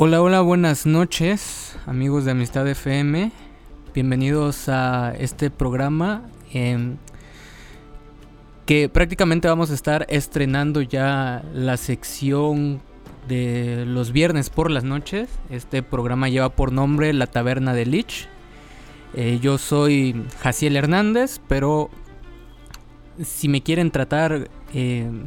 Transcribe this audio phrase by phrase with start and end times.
[0.00, 3.32] Hola, hola, buenas noches, amigos de Amistad FM.
[3.92, 6.98] Bienvenidos a este programa em,
[8.64, 12.80] que prácticamente vamos a estar estrenando ya la sección
[13.26, 15.30] de los viernes por las noches.
[15.50, 18.28] Este programa lleva por nombre La Taberna de Lich.
[19.14, 21.90] Eh, yo soy Jaciel Hernández, pero
[23.20, 25.24] si me quieren tratar em,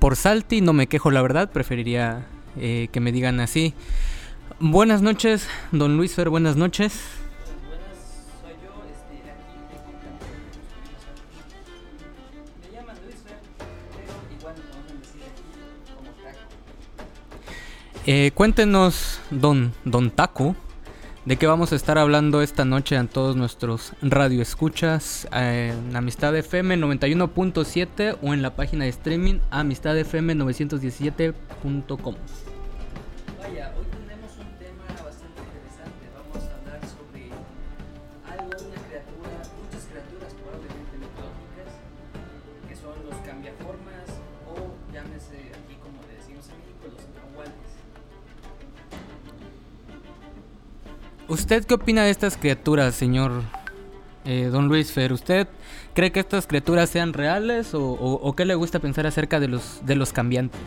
[0.00, 3.74] por Salti, no me quejo la verdad, preferiría eh, que me digan así.
[4.60, 7.00] Buenas noches, don Luis Fer, buenas noches.
[18.04, 20.56] Eh, cuéntenos, don, don Taco,
[21.24, 26.78] de qué vamos a estar hablando esta noche a todos nuestros radioescuchas en Amistad FM
[26.78, 32.16] 91.7 o en la página de streaming amistadfm917.com.
[51.52, 53.42] ¿Usted qué opina de estas criaturas, señor
[54.24, 55.12] eh, don Luis Fer?
[55.12, 55.46] ¿Usted
[55.92, 59.84] cree que estas criaturas sean reales o, o- qué le gusta pensar acerca de los,
[59.84, 60.58] de los cambiantes?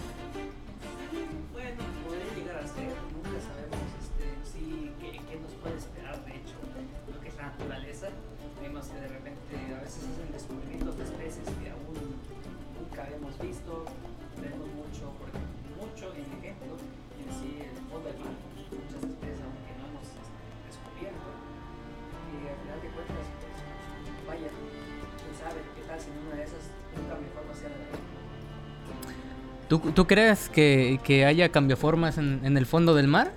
[29.95, 33.31] ¿Tú, crees que, que haya cambiaformas en, en el fondo del mar?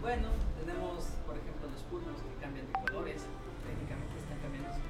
[0.00, 0.28] Bueno,
[0.60, 3.22] tenemos, por ejemplo, los pulmos que cambian de colores.
[3.66, 4.80] Técnicamente están cambiando su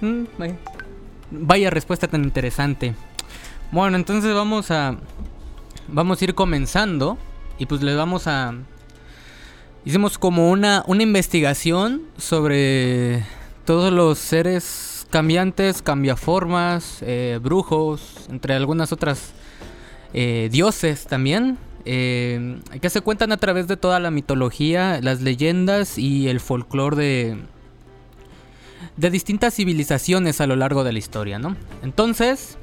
[0.00, 0.26] color.
[0.26, 0.56] Mm, vaya.
[1.30, 2.94] Vaya respuesta tan interesante.
[3.72, 4.96] Bueno, entonces vamos a
[5.88, 7.18] vamos a ir comenzando
[7.58, 8.54] y pues les vamos a
[9.84, 13.24] hicimos como una una investigación sobre
[13.64, 19.32] todos los seres cambiantes, cambiaformas, eh, brujos, entre algunas otras
[20.12, 25.98] eh, dioses también, eh, que se cuentan a través de toda la mitología, las leyendas
[25.98, 27.36] y el folclore de,
[28.96, 31.56] de distintas civilizaciones a lo largo de la historia, ¿no?
[31.82, 32.58] Entonces,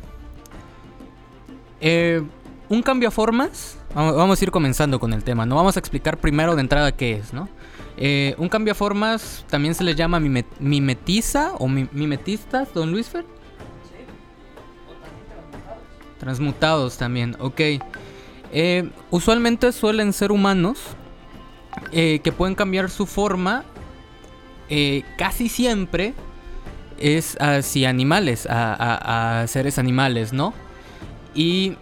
[1.82, 2.24] eh,
[2.70, 5.56] un cambiaformas, vamos vamos a ir comenzando con el tema, ¿no?
[5.56, 7.50] Vamos a explicar primero de entrada qué es, ¿no?
[8.04, 13.24] Eh, un cambiaformas también se le llama mime- mimetiza o mi- mimetistas, don Luis Fer.
[13.24, 14.04] ¿Sí?
[14.90, 16.98] O transmutados.
[16.98, 17.62] También, ok.
[18.54, 20.80] Eh, usualmente suelen ser humanos
[21.92, 23.64] eh, que pueden cambiar su forma.
[25.18, 26.14] casi siempre
[26.98, 30.54] es hacia animales, a, seres animales, ¿no?
[31.36, 31.76] Y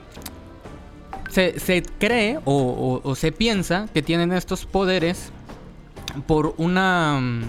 [1.30, 5.32] se, se cree o se piensa que tienen estos poderes
[6.28, 7.20] por una.
[7.22, 7.42] mm,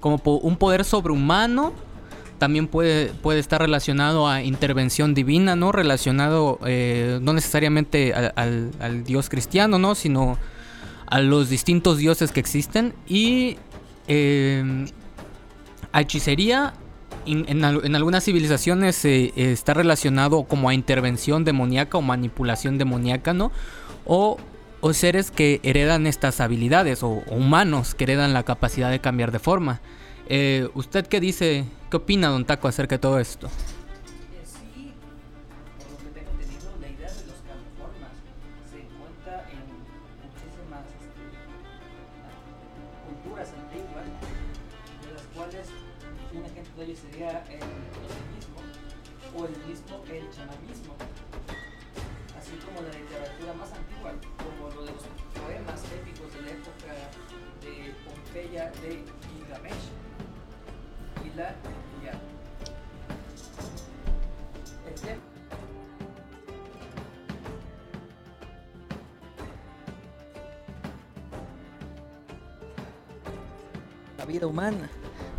[0.00, 1.72] como por un poder sobrehumano
[2.38, 5.72] también puede, puede estar relacionado a intervención divina, ¿no?
[5.72, 9.96] Relacionado eh, no necesariamente al, al- dios cristiano, ¿no?
[9.96, 10.38] Sino
[11.06, 12.94] a los distintos dioses que existen.
[13.08, 13.56] Y
[14.06, 14.86] eh,
[15.92, 16.74] hechicería,
[17.26, 23.50] en, en algunas civilizaciones eh, está relacionado como a intervención demoníaca o manipulación demoníaca, ¿no?
[24.06, 24.38] O,
[24.80, 29.32] o seres que heredan estas habilidades, o, o humanos que heredan la capacidad de cambiar
[29.32, 29.80] de forma.
[30.28, 31.64] Eh, ¿Usted qué dice?
[31.90, 33.48] ¿Qué opina, don Taco, acerca de todo esto?
[74.68, 74.88] Humana.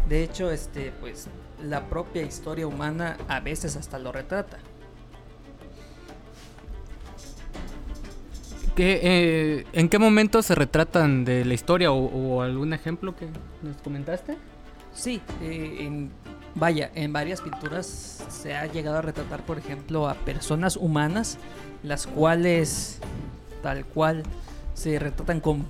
[0.07, 1.27] De hecho, este, pues,
[1.63, 4.57] la propia historia humana a veces hasta lo retrata.
[8.75, 13.27] ¿Qué, eh, ¿En qué momento se retratan de la historia o, o algún ejemplo que
[13.61, 14.37] nos comentaste?
[14.93, 16.11] Sí, eh, en,
[16.55, 21.37] vaya, en varias pinturas se ha llegado a retratar, por ejemplo, a personas humanas,
[21.83, 22.99] las cuales
[23.61, 24.23] tal cual.
[24.73, 25.65] Se retratan con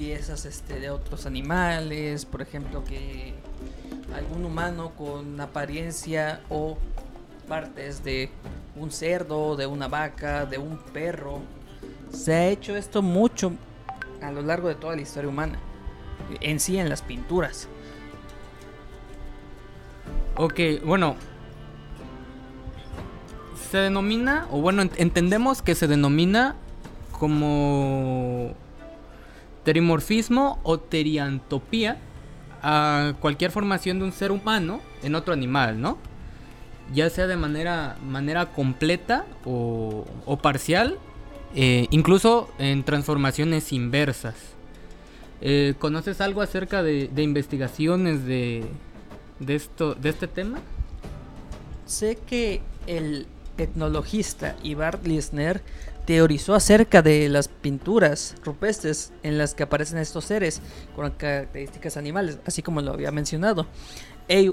[0.00, 3.34] piezas este, de otros animales, por ejemplo, que
[4.16, 6.78] algún humano con apariencia o
[7.46, 8.30] partes de
[8.76, 11.40] un cerdo, de una vaca, de un perro.
[12.10, 13.52] Se ha hecho esto mucho
[14.22, 15.58] a lo largo de toda la historia humana,
[16.40, 17.68] en sí en las pinturas.
[20.38, 21.14] Ok, bueno.
[23.70, 26.56] Se denomina, o bueno, entendemos que se denomina
[27.12, 28.54] como
[29.64, 31.98] terimorfismo o teriantopía
[32.62, 35.98] a cualquier formación de un ser humano en otro animal, ¿no?
[36.92, 40.04] Ya sea de manera, manera completa o,
[40.42, 40.98] parcial,
[41.54, 44.34] eh, incluso en transformaciones inversas.
[45.40, 48.66] Eh, ¿Conoces algo acerca de, de investigaciones de,
[49.38, 50.58] de, esto, de este tema?
[51.86, 55.62] Sé que el etnologista Ivar Lisner
[56.06, 60.60] teorizó acerca de las pinturas rupestres en las que aparecen estos seres
[60.96, 63.66] con características animales, así como lo había mencionado.
[64.28, 64.52] E,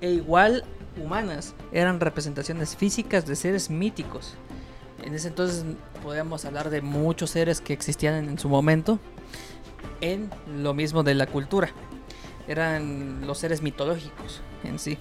[0.00, 0.64] e, igual
[1.02, 4.34] humanas eran representaciones físicas de seres míticos.
[5.02, 5.64] En ese entonces
[6.02, 8.98] podríamos hablar de muchos seres que existían en su momento
[10.00, 11.72] en lo mismo de la cultura
[12.50, 14.98] eran los seres mitológicos en sí.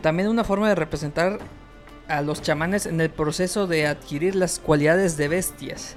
[0.00, 1.38] También una forma de representar
[2.08, 5.96] a los chamanes en el proceso de adquirir las cualidades de bestias.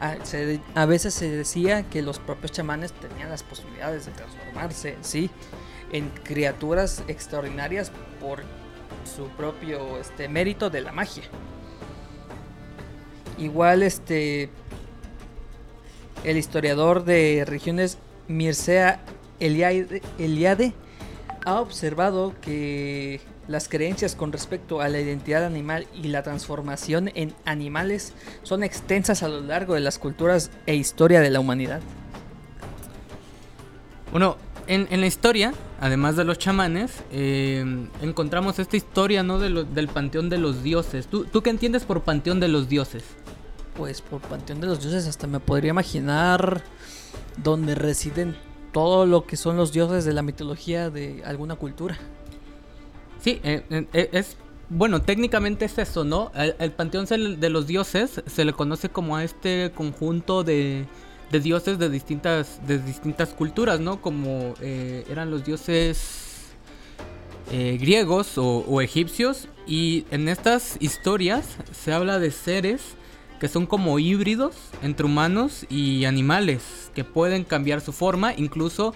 [0.00, 5.30] A, veces se decía que los propios chamanes tenían las posibilidades de transformarse sí
[5.92, 8.42] en criaturas extraordinarias por
[9.04, 11.24] su propio este, mérito de la magia.
[13.36, 14.48] Igual este
[16.24, 17.98] el historiador de regiones
[18.28, 19.00] Mircea
[19.40, 20.74] Eliade,
[21.44, 23.20] ha observado que
[23.50, 28.14] las creencias con respecto a la identidad animal y la transformación en animales
[28.44, 31.80] son extensas a lo largo de las culturas e historia de la humanidad.
[34.12, 34.36] Bueno,
[34.68, 39.40] en, la historia, además de los chamanes, eh, encontramos esta historia ¿no?
[39.40, 41.08] del panteón de los dioses.
[41.08, 43.02] ¿Tú, ¿Tú qué entiendes por panteón de los dioses?
[43.76, 46.62] Pues por panteón de los dioses hasta me podría imaginar
[47.36, 48.36] donde residen
[48.72, 51.98] todo lo que son los dioses de la mitología de alguna cultura.
[53.22, 54.36] Sí, eh, eh, es
[54.68, 56.30] bueno, técnicamente es eso, ¿no?
[56.34, 60.86] El, panteón de los dioses se le conoce como a este conjunto de,
[61.32, 64.00] dioses de distintas, de distintas culturas, ¿no?
[64.00, 66.52] Como eh, eran los dioses
[67.50, 69.48] griegos o, egipcios.
[69.66, 72.94] Y en estas historias se habla de seres
[73.40, 78.94] que son como híbridos entre humanos y animales, que pueden cambiar su forma, incluso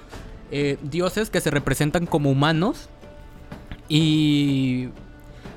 [0.51, 2.89] eh, dioses que se representan como humanos
[3.89, 4.89] y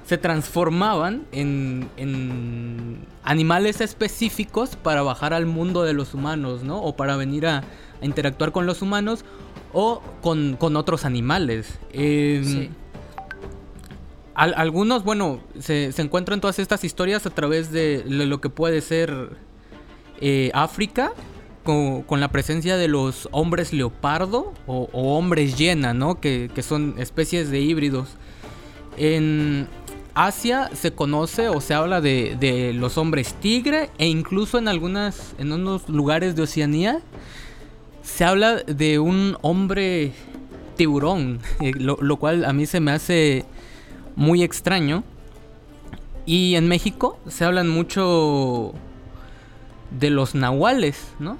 [0.06, 6.82] se transformaban en, en, animales específicos para bajar al mundo de los humanos, ¿no?
[6.82, 7.64] O para venir a,
[8.02, 9.26] interactuar con los humanos
[9.74, 11.80] o con, con otros animales.
[11.92, 12.70] Em, sí
[14.38, 19.32] algunos, bueno, se, encuentran todas estas historias a través de lo que puede ser
[20.22, 21.12] eh, África,
[21.68, 26.22] con, la presencia de los hombres leopardo o, hombres llena, ¿no?
[26.22, 28.12] Que, son especies de híbridos.
[28.96, 29.68] En
[30.16, 35.52] Asia se conoce o se habla de, los hombres tigre e incluso en algunas, en
[35.52, 37.02] unos lugares de Oceanía
[38.02, 40.14] se habla de un hombre
[40.78, 43.46] tiburón, eh, lo cual a mí se me hace
[44.16, 45.04] muy extraño.
[46.26, 48.74] Y en México se hablan mucho
[49.92, 51.38] de los nahuales, ¿no?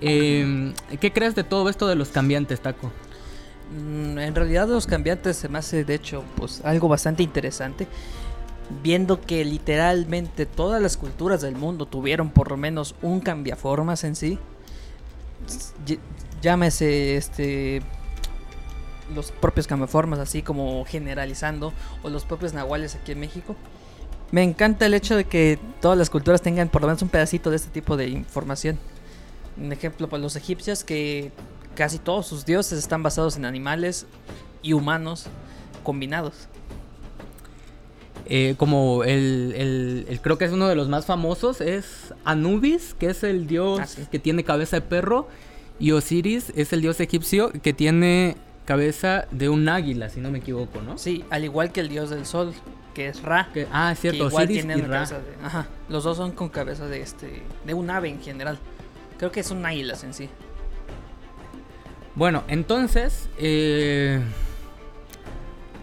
[0.00, 2.92] Em, ¿Qué crees de todo esto de los cambiantes, Taco?
[3.72, 7.88] Mm, en realidad los cambiantes se me hace de hecho pues algo bastante interesante
[8.82, 14.16] viendo que literalmente todas las culturas del mundo tuvieron por lo menos un cambiaformas en
[14.16, 14.38] sí.
[16.42, 17.82] Llámese este
[19.14, 21.72] los propios cambiaformas, así como generalizando,
[22.02, 23.54] o los propios nahuales aquí en México.
[24.32, 27.50] Me encanta el hecho de que todas las culturas tengan por lo menos un pedacito
[27.50, 28.78] de este tipo de información.
[29.58, 31.32] Un ejemplo, para pues, los egipcios, que
[31.74, 34.06] casi todos sus dioses están basados en animales
[34.62, 35.26] y humanos
[35.82, 36.48] combinados.
[38.28, 43.10] Eh, como el, el, creo que es uno de los más famosos, es Anubis, que
[43.10, 45.28] es el dios ah, que tiene cabeza de perro,
[45.78, 50.38] y Osiris es el dios egipcio que tiene cabeza de un águila, si no me
[50.38, 50.98] equivoco, ¿no?
[50.98, 52.52] Sí, al igual que el dios del sol,
[52.94, 53.48] que es Ra.
[53.70, 55.06] ah, es cierto, igual tienen Ra.
[55.44, 58.58] ajá, los dos son con cabeza de este de un ave en general.
[59.18, 60.28] Creo que son águilas en sí.
[62.14, 64.20] Bueno, entonces eh,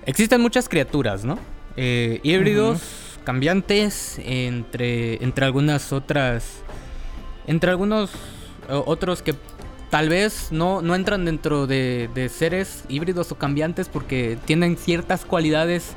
[0.05, 1.37] existen muchas criaturas, ¿no?
[1.75, 2.81] Eh, híbridos
[3.23, 6.57] cambiantes, entre, entre algunas otras,
[7.47, 8.11] entre algunos
[8.69, 9.33] o- otros que
[9.89, 15.23] tal vez no, no entran dentro de, de seres híbridos o cambiantes porque tienen ciertas
[15.23, 15.93] cualidades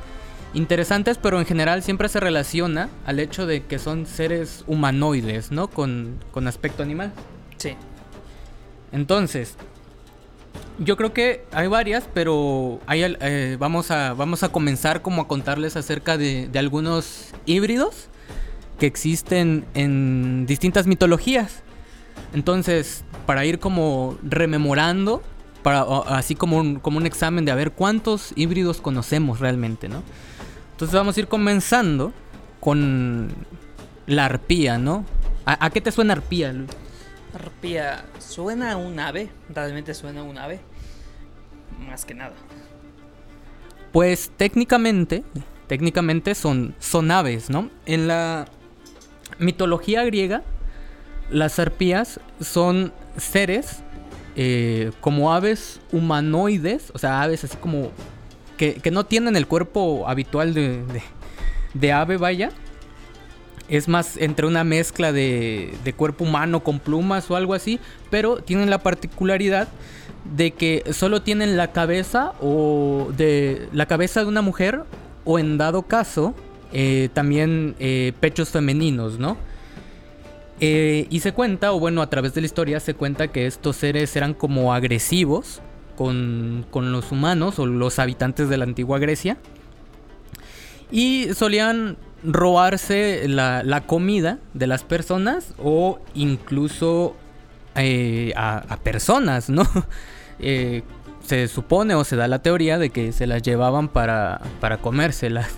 [0.56, 5.68] interesantes, pero en general siempre se relaciona al hecho de que son seres humanoides, ¿no?
[5.68, 7.12] Con, con aspecto animal.
[7.58, 7.75] Sí.
[8.90, 9.56] Entonces,
[10.78, 15.28] yo creo que hay varias, pero hay, eh, vamos, a, vamos a comenzar como a
[15.28, 18.08] contarles acerca de, de algunos híbridos
[18.78, 21.62] que existen en distintas mitologías.
[22.32, 25.22] Entonces, para ir como rememorando,
[25.62, 30.02] para, así como un, como un examen de a ver cuántos híbridos conocemos realmente, ¿no?
[30.76, 32.12] Entonces vamos a ir comenzando
[32.61, 33.30] con
[34.06, 35.06] la arpía, ¿no?
[35.47, 36.68] ¿A, a qué te suena arpía, Luis?
[37.33, 40.61] Arpía, suena a un ave, realmente suena a un ave.
[41.88, 42.35] Más que nada.
[43.90, 45.25] Pues técnicamente,
[45.66, 47.71] técnicamente son, son aves, ¿no?
[47.87, 48.45] En la
[49.38, 50.42] mitología griega,
[51.30, 53.78] las arpías son seres
[54.35, 57.92] eh, como aves humanoides, o sea, aves así como
[58.56, 61.02] que, no tienen el cuerpo habitual de, de-
[61.75, 62.50] de ave, vaya.
[63.68, 68.36] Es más entre una mezcla de, de cuerpo humano con plumas o algo así, pero
[68.38, 69.68] tienen la particularidad
[70.36, 74.84] de que solo tienen la cabeza o de la cabeza de una mujer
[75.25, 76.34] o en dado caso
[76.72, 79.36] eh, también eh, pechos femeninos, ¿no?
[80.60, 83.76] Eh, y se cuenta, o bueno, a través de la historia se cuenta que estos
[83.76, 85.60] seres eran como agresivos
[85.97, 89.37] con, con los humanos o los habitantes de la antigua Grecia.
[90.91, 97.17] Y solían robarse la, la comida de las personas o incluso
[97.75, 99.65] eh, a, personas, ¿no?
[100.38, 100.83] Eh,
[101.25, 105.49] se supone o se da la teoría de que se las llevaban para, para comérselas.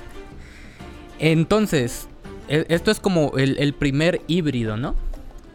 [1.19, 2.07] Entonces,
[2.49, 4.95] e- esto es como el, el primer híbrido, ¿no?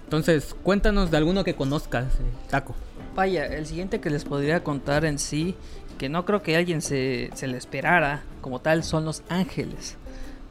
[0.04, 2.76] Entonces, cuéntanos de alguno que conozcas, eh, Taco.
[3.16, 5.56] Vaya, el siguiente que les podría contar en sí,
[5.98, 9.98] que no creo que alguien se, se le esperara como tal, son los ángeles.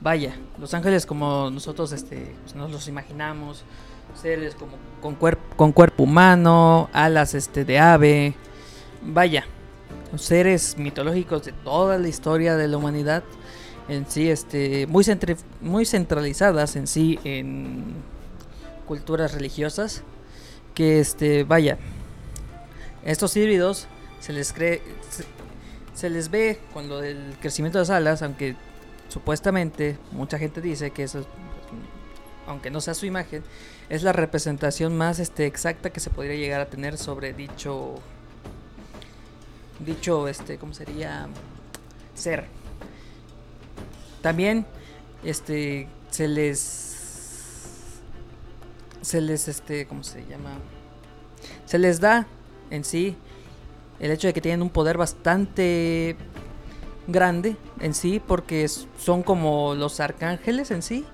[0.00, 3.64] Vaya, los ángeles como nosotros este, pues, nos los imaginamos,
[4.21, 8.35] seres como con, cuerp- con cuerpo humano, alas este, de ave.
[9.02, 9.45] Vaya,
[10.16, 13.25] seres mitológicos de toda la historia de la humanidad
[13.88, 15.04] en sí, este, muy,
[15.61, 17.95] muy centralizadas en sí en
[18.87, 20.04] culturas religiosas.
[20.75, 21.78] Que este, vaya,
[23.04, 23.87] estos híbridos
[24.21, 24.82] se les cree
[25.94, 28.56] se, les ve con lo del crecimiento de las alas, aunque
[29.09, 31.26] supuestamente mucha gente dice que eso
[32.47, 33.44] aunque no sea su imagen,
[33.88, 37.94] es la representación más este exacta que se podría llegar a tener sobre dicho
[39.78, 41.28] dicho este cómo sería
[42.14, 42.47] ser.
[44.23, 44.66] También
[45.25, 48.00] este se les
[49.02, 50.52] se les este cómo se llama
[51.66, 52.26] se les da
[52.73, 53.17] en sí
[54.00, 56.17] el hecho de que tienen un poder bastante
[57.07, 61.05] grande en sí porque son como los arcángeles en sí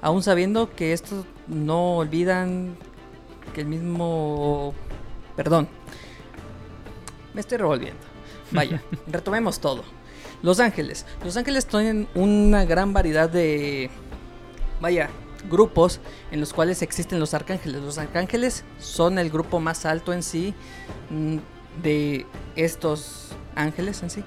[0.00, 2.76] aún sabiendo que estos no olvidan
[3.54, 4.74] que el mismo
[5.36, 5.68] perdón
[7.34, 8.00] me estoy revolviendo.
[8.50, 9.84] Vaya retomemos todo.
[10.42, 11.06] Los ángeles.
[11.24, 13.90] Los ángeles tienen una gran variedad de
[14.80, 15.08] vaya
[15.50, 17.82] grupos en los cuales existen los arcángeles.
[17.82, 20.54] Los arcángeles son el grupo más alto en sí
[21.10, 21.36] mm,
[21.82, 24.24] de estos ángeles en sí.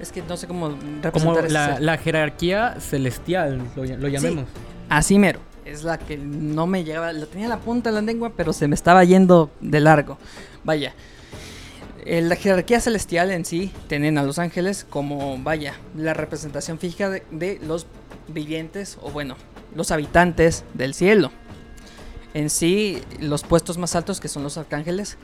[0.00, 4.44] Es que no sé cómo Como representar ese la, jerarquía celestial, lo, ll- lo llamemos.
[4.88, 5.40] Así mero.
[5.64, 8.52] Es la que no me llegaba, la tenía en la punta de la lengua, pero
[8.52, 10.16] se me estaba yendo de largo.
[10.64, 10.94] Vaya.
[12.06, 17.10] Eh, La jerarquía celestial en sí tienen a los ángeles como, vaya, la representación fija
[17.10, 17.86] de, de los
[18.28, 19.36] vivientes, o bueno,
[19.74, 21.30] los habitantes del cielo.
[22.34, 25.16] En sí, los puestos más altos que son los arcángeles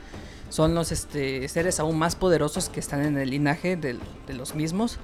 [0.49, 3.97] son los este, seres aún más poderosos que están en el linaje de
[4.33, 4.97] los mismos.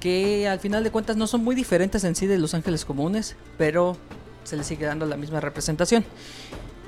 [0.00, 3.36] Que al final de cuentas no son muy diferentes en sí de los ángeles comunes,
[3.58, 3.96] pero
[4.44, 6.04] se les sigue dando la misma representación.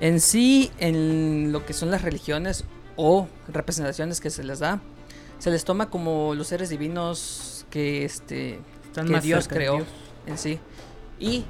[0.00, 2.64] En sí, en lo que son las religiones
[2.96, 4.80] o representaciones que se les da,
[5.38, 9.88] se les toma como los seres divinos que este Están que más Dios creó Dios.
[10.26, 10.58] en sí.
[11.18, 11.44] Y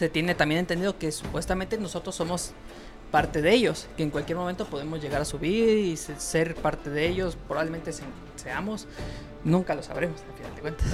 [0.00, 2.52] se tiene también entendido que supuestamente nosotros somos
[3.10, 6.88] parte de ellos, que en cualquier momento podemos llegar a subir y se- ser parte
[6.88, 8.04] de ellos, probablemente se-
[8.36, 8.86] seamos,
[9.44, 10.86] nunca lo sabremos, al final de cuentas.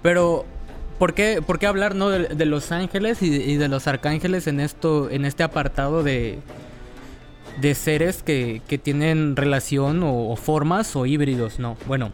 [0.00, 0.44] Pero,
[1.00, 4.60] ¿por qué, por qué hablar no de, los ángeles y, y de los arcángeles en
[4.60, 6.38] esto, en este apartado de,
[7.60, 11.58] de seres que, que tienen relación o, o formas o híbridos?
[11.58, 12.12] No, bueno.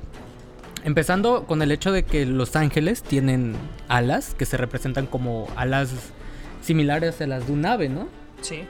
[0.84, 3.54] Empezando con el hecho de que los ángeles tienen
[3.88, 5.92] alas, que se representan como alas
[6.62, 8.08] similares a las de un ave, ¿no?
[8.40, 8.62] Sí.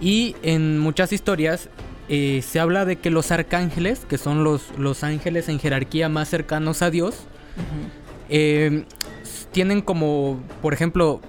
[0.00, 1.68] Y en muchas historias
[2.08, 6.28] eh, se habla de que los arcángeles, que son los, los ángeles en jerarquía más
[6.28, 7.14] cercanos a Dios,
[8.28, 8.84] eh,
[9.52, 11.20] tienen como, por ejemplo,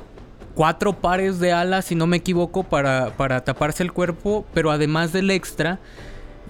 [0.56, 5.12] cuatro pares de alas, si no me equivoco, para, para taparse el cuerpo, pero además
[5.14, 5.80] del extra,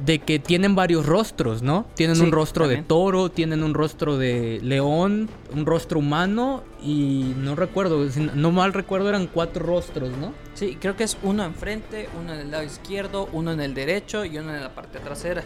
[0.06, 1.86] de que tienen varios rostros, ¿no?
[1.96, 2.82] Tienen Sí, un rostro también.
[2.82, 8.52] de toro, tienen un rostro de león, un rostro humano y no recuerdo, si no
[8.52, 10.34] mal recuerdo eran cuatro rostros, ¿no?
[10.56, 14.26] Sí, creo que es uno enfrente, uno en el lado izquierdo, uno en el derecho
[14.26, 15.44] y uno en la parte trasera.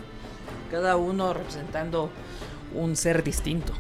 [0.72, 2.10] Cada uno representando
[2.74, 3.74] un ser distinto.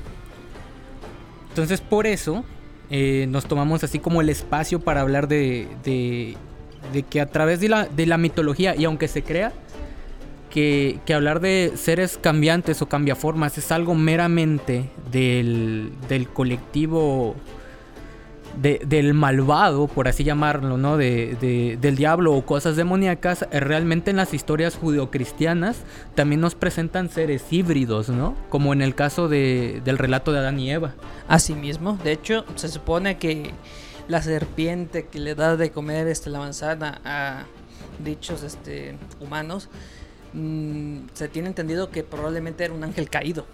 [1.50, 2.44] Entonces por eso
[2.89, 6.36] eh, nos tomamos así como el espacio para hablar de, de,
[6.94, 9.54] de que a través de la, de la mitología, y aunque se crea
[10.49, 17.36] que, hablar de seres cambiantes o cambiaformas es algo meramente del, del colectivo
[18.62, 20.95] de- del malvado, por así llamarlo, ¿no?
[20.95, 25.84] De, de- del diablo o cosas demoníacas, eh, realmente en las historias judeocristianas
[26.15, 28.34] también nos presentan seres híbridos, ¿no?
[28.49, 30.93] Como en el caso de- del relato de Adán y Eva.
[31.27, 33.51] Asimismo, de hecho, se supone que
[34.08, 37.43] la serpiente que le da de comer este, la manzana a
[38.03, 39.67] dichos este, humanos,
[40.36, 43.45] mm, se tiene entendido que probablemente era un ángel caído,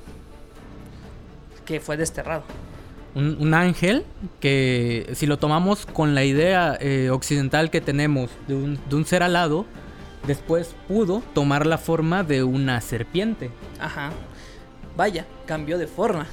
[1.65, 2.43] que fue desterrado.
[3.13, 4.05] Un, un ángel
[4.39, 9.05] que si lo tomamos con la idea eh, occidental que tenemos de un, de un
[9.05, 9.65] ser alado,
[10.27, 13.51] después pudo tomar la forma de una serpiente.
[13.79, 14.11] Ajá.
[14.95, 16.25] Vaya, cambió de forma.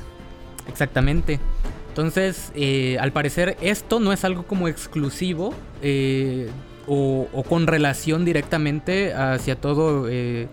[0.68, 1.40] Exactamente.
[1.88, 6.48] Entonces, eh, al parecer esto no es algo como exclusivo eh,
[6.88, 10.48] o, o con relación directamente hacia todo eh,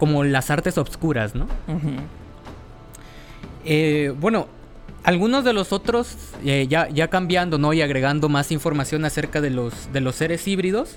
[0.00, 1.46] como las artes obscuras, ¿no?
[3.66, 4.48] Eh, bueno,
[5.04, 7.74] algunos de los otros, eh, ya, ya cambiando, ¿no?
[7.74, 10.96] Y agregando más información acerca de los, de los seres híbridos,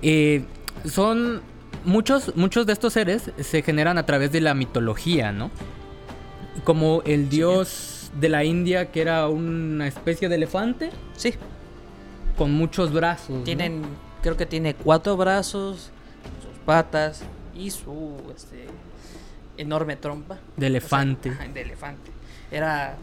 [0.00, 0.44] eh,
[0.84, 1.42] son
[1.84, 5.50] muchos, muchos de estos seres se generan a través de la mitología, ¿no?
[6.62, 11.34] Como el dios de la India, que era una especie de elefante Sí,
[12.36, 13.30] con muchos brazos.
[13.30, 13.42] ¿no?
[13.44, 13.82] tienen,
[14.22, 15.90] creo que tiene cuatro brazos,
[16.42, 17.22] sus patas
[17.54, 18.66] y su este,
[19.56, 20.38] enorme trompa.
[20.56, 21.30] De elefante.
[21.30, 22.10] O sea, de elefante.
[22.50, 22.96] Era,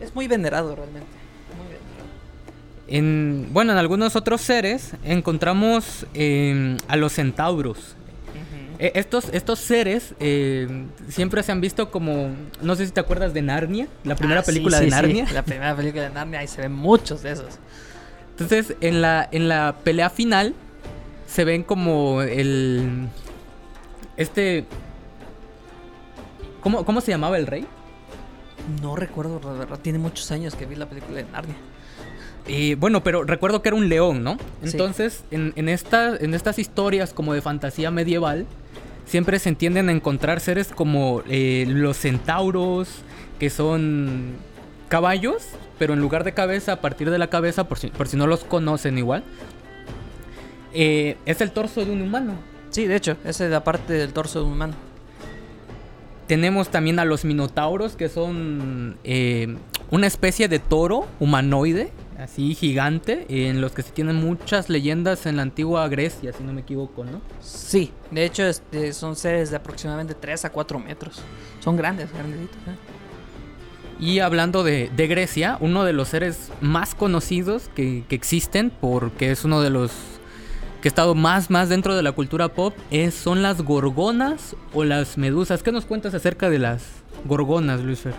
[0.00, 1.08] es muy venerado realmente.
[1.56, 1.88] Muy venerado.
[2.90, 7.94] En, bueno, en algunos otros seres encontramos eh, a los centauros.
[8.80, 12.30] Eh, Estos, estos seres eh, siempre se han visto como,
[12.62, 14.96] no sé si te acuerdas de Narnia, la primera Ah, sí, película sí, de sí,
[14.96, 15.26] Narnia.
[15.32, 17.58] La primera película de Narnia, ahí se ven muchos de esos.
[18.40, 20.54] Entonces, en la, en la pelea final
[21.26, 23.08] se ven como el...
[24.16, 24.64] Este...
[26.60, 27.66] ¿Cómo, cómo se llamaba el rey?
[28.82, 31.56] No recuerdo, la verdad, tiene muchos años que vi la película de Narnia.
[32.46, 34.36] Eh, bueno, pero recuerdo que era un león, ¿no?
[34.62, 34.70] Sí.
[34.72, 38.46] Entonces, en, en, esta- en estas historias como de fantasía medieval,
[39.06, 42.88] siempre se entienden a encontrar seres como eh, los centauros,
[43.38, 44.32] que son
[44.88, 45.46] caballos,
[45.78, 48.26] pero en lugar de cabeza, a partir de la cabeza, por si, por si no
[48.26, 49.22] los conocen igual,
[50.72, 52.34] eh, es el torso de un humano.
[52.70, 54.74] Sí, de hecho, esa es la parte del torso de un humano.
[56.26, 59.56] Tenemos también a los minotauros, que son eh,
[59.90, 65.36] una especie de toro humanoide, así gigante, en los que se tienen muchas leyendas en
[65.36, 67.22] la antigua Grecia, si no me equivoco, ¿no?
[67.40, 71.22] Sí, de hecho este, son seres de aproximadamente 3 a 4 metros.
[71.60, 72.58] Son grandes, grandecitos.
[72.66, 72.87] ¿eh?
[74.00, 79.60] Y hablando de, Grecia, uno de los seres más conocidos que, existen, porque es uno
[79.60, 79.90] de los
[80.80, 84.84] que ha estado más, más dentro de la cultura pop, es, son las gorgonas o
[84.84, 85.64] las medusas.
[85.64, 86.84] ¿Qué nos cuentas acerca de las
[87.24, 88.14] gorgonas, Luis Fer?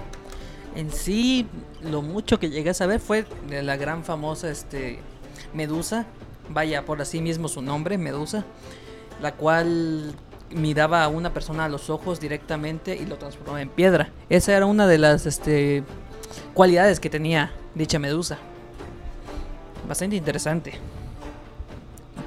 [0.76, 1.48] En sí,
[1.82, 5.00] lo mucho que llegué a saber fue de la gran famosa este,
[5.54, 6.06] Medusa,
[6.50, 8.44] vaya por así mismo su nombre, Medusa,
[9.22, 10.14] la cual
[10.52, 14.10] miraba a una persona a los ojos directamente y lo transformaba en piedra.
[14.30, 15.84] Esa era una de las este,
[16.54, 18.38] cualidades que tenía dicha Medusa.
[19.88, 20.74] Bastante interesante.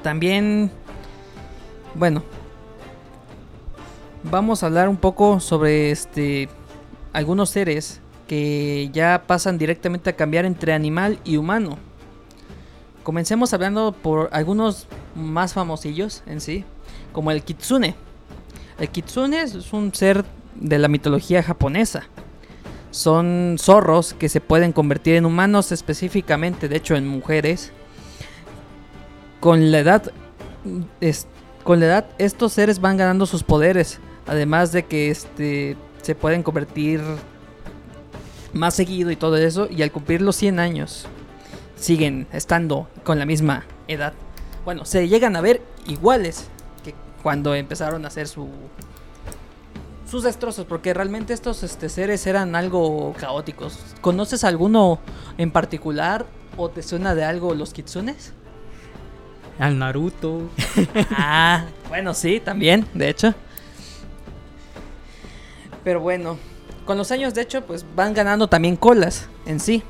[0.03, 0.71] También,
[1.95, 2.23] bueno,
[4.25, 6.49] vamos a hablar un poco sobre este
[7.13, 11.79] algunos seres que ya pasan directamente a cambiar entre animal y humano.
[13.03, 16.65] Comencemos hablando por algunos más famosillos en sí,
[17.13, 17.95] como el kitsune.
[18.83, 20.25] El kitsune es un ser
[20.57, 22.03] de la mitología japonesa.
[22.91, 27.71] Son zorros que se pueden convertir en humanos específicamente, de hecho en mujeres.
[29.39, 30.11] Con la edad
[31.01, 31.29] es-
[31.63, 36.43] con la edad estos seres van ganando sus poderes, además de que este se pueden
[36.43, 37.01] convertir
[38.53, 39.69] más seguido y todo eso.
[39.71, 41.07] Y al cumplir los 100 años,
[41.77, 44.13] siguen estando con la misma edad.
[44.65, 46.49] Bueno, se llegan a ver iguales
[47.23, 48.49] cuando empezaron a hacer su
[50.13, 53.79] sus destrozos, porque realmente estos este, seres eran algo caóticos.
[54.03, 54.99] ¿Conoces alguno
[55.39, 56.27] en particular
[56.59, 58.35] o te suena de algo los kitsunes?
[59.59, 60.51] Al Naruto.
[61.17, 63.35] ah, bueno, sí, también, de hecho.
[65.83, 66.37] Pero bueno,
[66.85, 69.83] con los años, de hecho, pues van ganando también colas en sí.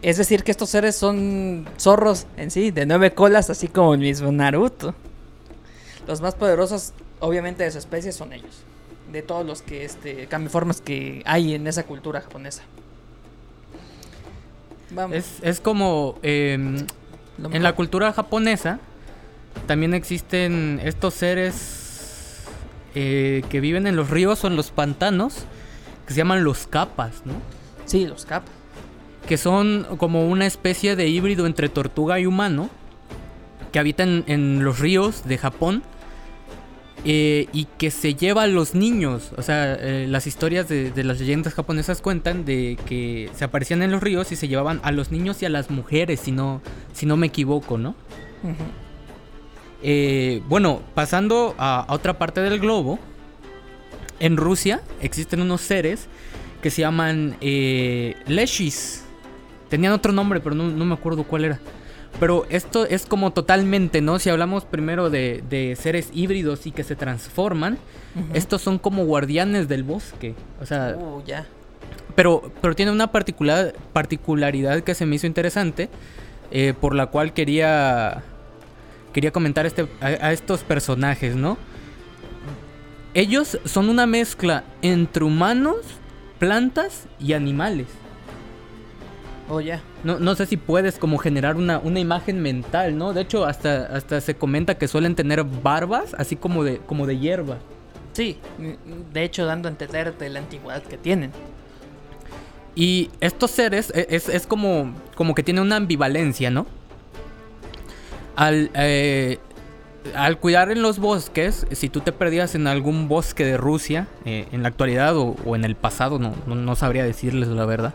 [0.00, 4.00] Es decir, que estos seres son zorros en sí, de nueve colas, así como el
[4.00, 4.94] mismo Naruto.
[6.08, 8.64] Los más poderosos, obviamente, de su especie son ellos
[9.12, 12.62] de todos los que este formas que hay en esa cultura japonesa.
[15.12, 16.86] Es, es, como em,
[17.52, 18.80] en la cultura japonesa
[19.66, 22.44] también existen estos seres
[22.94, 25.44] eh, que viven en los ríos o en los pantanos
[26.06, 27.34] que se llaman los capas, ¿no?
[27.84, 28.50] Sí, los capas.
[29.26, 32.70] Que son como una especie de híbrido entre tortuga y humano
[33.72, 35.82] que habitan en los ríos de Japón
[37.04, 39.32] eh, y que se lleva a los niños.
[39.36, 43.92] O sea, eh, las historias de, las leyendas japonesas cuentan de que se aparecían en
[43.92, 46.60] los ríos y se llevaban a los niños y a las mujeres, si no,
[46.92, 47.94] si no me equivoco, ¿no?
[49.82, 52.98] Eh, bueno, pasando a, otra parte del globo,
[54.20, 56.08] en Rusia existen unos seres
[56.62, 59.04] que se llaman Leshis.
[59.68, 61.60] Tenían otro nombre, pero no me acuerdo cuál era.
[62.20, 64.18] Pero esto es como totalmente, ¿no?
[64.18, 67.78] Si hablamos primero de, seres híbridos y que se transforman,
[68.34, 70.34] estos son como guardianes del bosque.
[70.60, 70.96] O sea.
[70.98, 71.46] Uh, ya.
[72.16, 75.88] Pero, pero tiene una particular, particularidad que se me hizo interesante.
[76.50, 78.22] Eh, por la cual quería.
[79.12, 81.58] Quería comentar este, a estos personajes, ¿no?
[83.14, 85.76] Ellos son una mezcla entre humanos,
[86.38, 87.86] plantas y animales.
[89.48, 89.82] Oh, ya.
[90.04, 93.12] No, no sé si puedes como generar una, una imagen mental, ¿no?
[93.12, 97.18] De hecho, hasta, hasta se comenta que suelen tener barbas, así como de, como de
[97.18, 97.58] hierba.
[98.12, 98.38] Sí,
[99.12, 101.32] de hecho dando a entender de la antigüedad que tienen.
[102.74, 106.66] Y estos seres e, es, como, como que tienen una ambivalencia, ¿no?
[108.36, 109.38] Al, eh,
[110.14, 114.46] al cuidar en los bosques, si tú te perdías en algún bosque de Rusia, eh,
[114.52, 117.94] en la actualidad o, en el pasado, no, no sabría decirles la verdad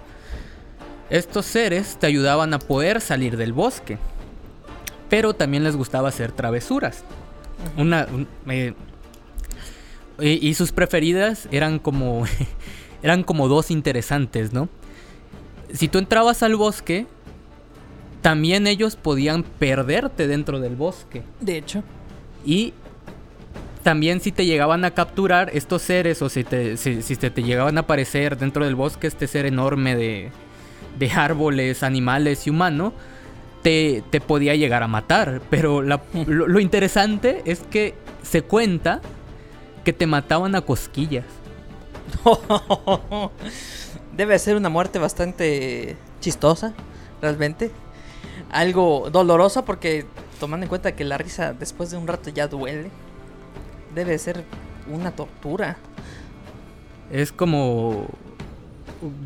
[1.13, 3.99] estos seres te ayudaban a poder salir del bosque,
[5.12, 7.04] pero también les gustaba hacer travesuras.
[7.78, 8.08] Una,
[8.47, 8.73] eh,
[10.19, 12.26] y, sus preferidas eran como,
[13.04, 14.69] eran como dos interesantes, ¿no?
[15.71, 17.06] Si tú entrabas al bosque,
[18.23, 21.21] también ellos podían perderte dentro del bosque.
[21.39, 21.84] De hecho.
[22.43, 22.73] Y
[23.84, 27.78] también si te llegaban a capturar estos seres o si te, si, si te llegaban
[27.78, 30.32] a aparecer dentro del bosque este ser enorme de,
[30.97, 32.93] de árboles, animales y humano,
[33.62, 35.41] te, te podía llegar a matar.
[35.49, 39.01] Pero lo, interesante es que se cuenta
[39.84, 41.25] que te mataban a cosquillas.
[44.15, 46.73] Debe ser una muerte bastante chistosa,
[47.21, 47.71] realmente.
[48.51, 50.06] Algo dolorosa porque
[50.39, 52.91] tomando en cuenta que la risa después de un rato ya duele.
[53.95, 54.43] Debe ser
[54.91, 55.77] una tortura.
[57.12, 58.08] Es como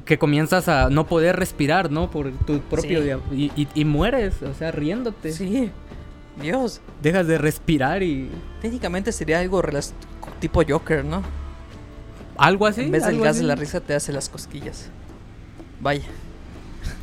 [0.06, 2.10] que comienzas a no poder respirar, ¿no?
[2.10, 3.22] Por tu propio...
[3.32, 5.32] Y, mueres, o sea, riéndote.
[5.32, 5.72] Sí.
[6.42, 6.82] Dios.
[7.02, 8.30] Dejas de respirar y...
[8.62, 9.62] Técnicamente sería algo
[10.40, 11.24] tipo Joker, ¿no?
[12.38, 12.82] Algo así.
[12.82, 14.90] En vez del gas de la risa te hace las cosquillas.
[15.80, 16.06] Vaya.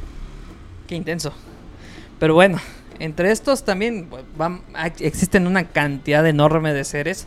[0.86, 1.32] Qué intenso.
[2.18, 2.58] Pero bueno,
[2.98, 4.08] entre estos también
[5.00, 7.26] existen una cantidad enorme de seres,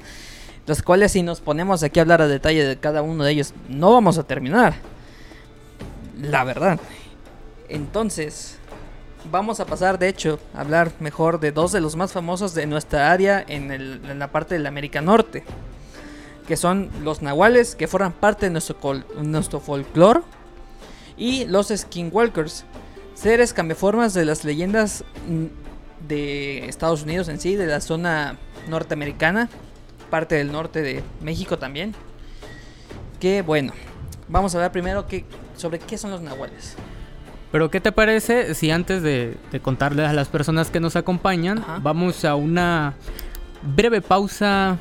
[0.65, 3.53] los cuales si nos ponemos aquí a hablar a detalle de cada uno de ellos,
[3.69, 4.75] no vamos a terminar.
[6.21, 6.79] La verdad.
[7.69, 8.57] Entonces,
[9.31, 12.65] vamos a pasar, de hecho, a hablar mejor de dos de los más famosos de
[12.65, 15.43] nuestra área en, la parte del América Norte.
[16.47, 18.77] Que son los nahuales, que forman parte de nuestro,
[19.21, 20.21] nuestro folclore.
[21.17, 22.63] Y los skinwalkers,
[23.15, 28.37] seres cambiaformas de las leyendas mm, de Estados Unidos en sí, de la zona
[28.69, 29.49] norteamericana,
[30.09, 31.93] parte del norte de México también.
[33.19, 33.73] Que bueno,
[34.27, 35.25] vamos a ver primero que
[35.57, 36.75] sobre qué son los nahuales.
[37.51, 42.25] Pero ¿qué te parece si antes de, contarles a las personas que nos acompañan, vamos
[42.25, 42.93] a una
[43.75, 44.77] breve pausa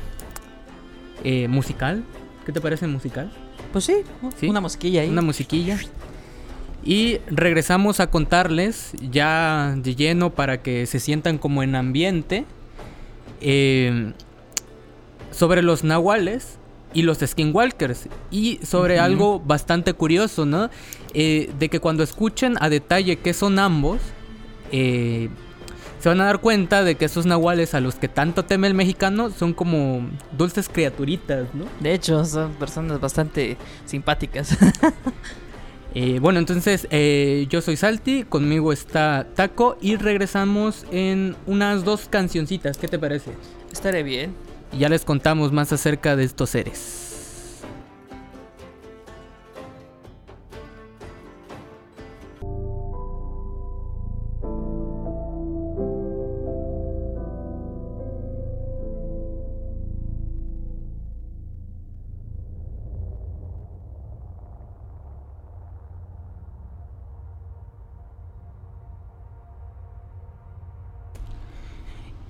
[1.23, 2.03] eh, musical?
[2.45, 3.31] ¿Qué te parece musical?
[3.71, 4.03] Pues sí,
[4.47, 5.09] una musiquilla ahí.
[5.09, 5.77] Una musiquilla.
[6.83, 12.45] Y regresamos a contarles ya de lleno para que se sientan como en ambiente
[13.41, 14.13] eh,
[15.31, 16.57] sobre los nahuales
[16.97, 18.09] y los skinwalkers.
[18.31, 20.71] Y sobre algo bastante curioso, ¿no?
[21.13, 23.99] Eh, de que cuando escuchen a detalle qué son ambos,
[24.71, 25.29] eh,
[25.99, 28.73] se van a dar cuenta de que esos nahuales a los que tanto teme el
[28.73, 31.65] mexicano son como dulces criaturitas, ¿no?
[31.81, 34.57] De hecho, son personas bastante simpáticas.
[35.95, 42.07] Eh, bueno, entonces eh, yo soy Salti, conmigo está Taco y regresamos en unas dos
[42.07, 42.77] cancioncitas.
[42.77, 43.31] ¿Qué te parece?
[43.71, 44.35] Estaré bien.
[44.71, 47.07] Y ya les contamos más acerca de estos seres.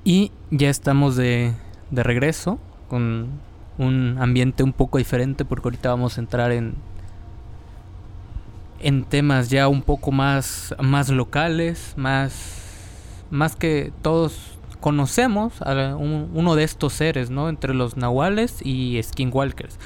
[0.10, 1.52] Y ya estamos de,
[1.92, 3.28] de regreso con
[3.78, 6.76] un ambiente un poco diferente porque ahorita vamos a entrar en
[8.80, 12.64] en temas ya un poco más más locales, más
[13.32, 17.50] más que todos conocemos a un- uno de estos seres, ¿no?
[17.50, 19.80] Entre los nahuales y skinwalkers.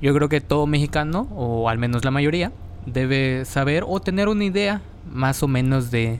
[0.00, 2.52] Yo creo que todo mexicano, o al menos la mayoría,
[2.84, 6.18] debe saber o tener una idea más o menos de,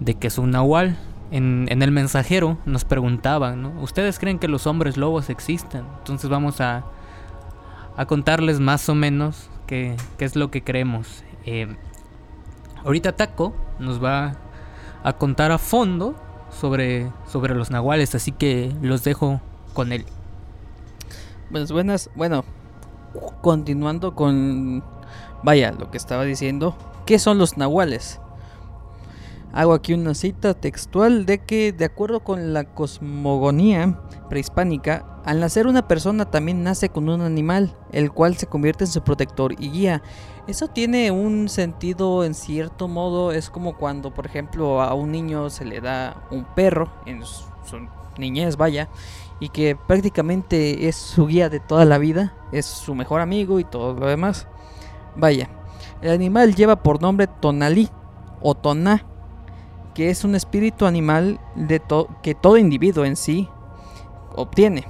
[0.00, 0.98] de que es un nahual.
[1.30, 3.78] En, el mensajero nos preguntaban.
[3.78, 5.84] ¿Ustedes creen que los hombres lobos existen?
[5.98, 6.84] Entonces vamos a,
[7.96, 11.24] a contarles más o menos qué, qué es lo que creemos.
[11.46, 11.76] Eh,
[12.84, 14.36] ahorita Taco nos va
[15.02, 16.16] a contar a fondo
[16.50, 19.40] sobre, sobre los nahuales, así que los dejo
[19.72, 20.04] con él.
[21.50, 22.44] Pues buenas, bueno,
[23.40, 24.84] continuando con,
[25.42, 28.20] vaya, lo que estaba diciendo, ¿qué son los nahuales?
[29.52, 35.66] Hago aquí una cita textual de que, de acuerdo con la cosmogonía prehispánica, al nacer
[35.66, 39.70] una persona también nace con un animal, el cual se convierte en su protector y
[39.70, 40.02] guía.
[40.46, 45.50] Eso tiene un sentido en cierto modo, es como cuando, por ejemplo, a un niño
[45.50, 48.88] se le da un perro en su niñez, vaya,
[49.40, 53.64] y que prácticamente es su guía de toda la vida, es su mejor amigo y
[53.64, 54.46] todo lo demás.
[55.16, 55.48] Vaya,
[56.02, 57.88] el animal lleva por nombre Tonalí
[58.40, 59.04] o Toná,
[59.94, 61.82] que es un espíritu animal de
[62.22, 63.48] que todo individuo en sí
[64.34, 64.86] obtiene.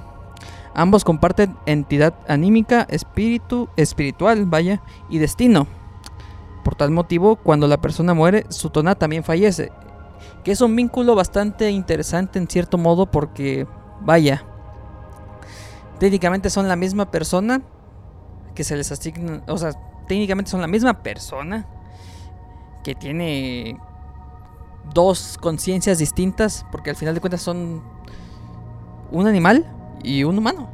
[0.73, 5.67] Ambos comparten entidad anímica, espíritu, espiritual, vaya, y destino.
[6.63, 9.71] Por tal motivo, cuando la persona muere, su toná también fallece.
[10.43, 13.67] Que es un vínculo bastante interesante en cierto modo porque,
[14.01, 14.45] vaya,
[15.99, 17.61] técnicamente son la misma persona
[18.55, 19.71] que se les asigna, o sea,
[20.07, 21.65] técnicamente son la misma persona
[22.83, 23.77] que tiene
[24.93, 27.81] dos conciencias distintas porque al final de cuentas son
[29.11, 29.65] un animal
[30.03, 30.69] y un humano.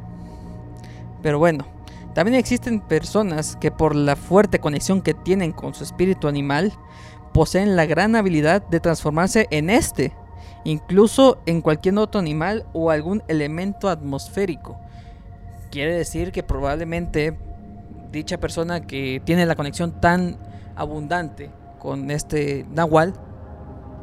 [1.21, 1.65] Pero bueno,
[2.13, 6.73] también existen personas que por la fuerte conexión que tienen con su espíritu animal,
[7.33, 10.13] poseen la gran habilidad de transformarse en este,
[10.63, 14.79] incluso en cualquier otro animal o algún elemento atmosférico.
[15.69, 17.37] Quiere decir que probablemente
[18.11, 20.37] dicha persona que tiene la conexión tan
[20.75, 23.13] abundante con este nahual,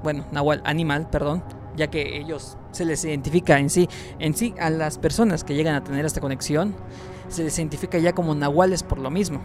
[0.05, 1.43] bueno, nahual animal, perdón,
[1.77, 3.89] ya que ellos se les identifica en sí,
[4.21, 6.77] en sí a las personas que llegan a tener esta conexión,
[7.29, 9.41] se les identifica ya como nahuales por lo mismo.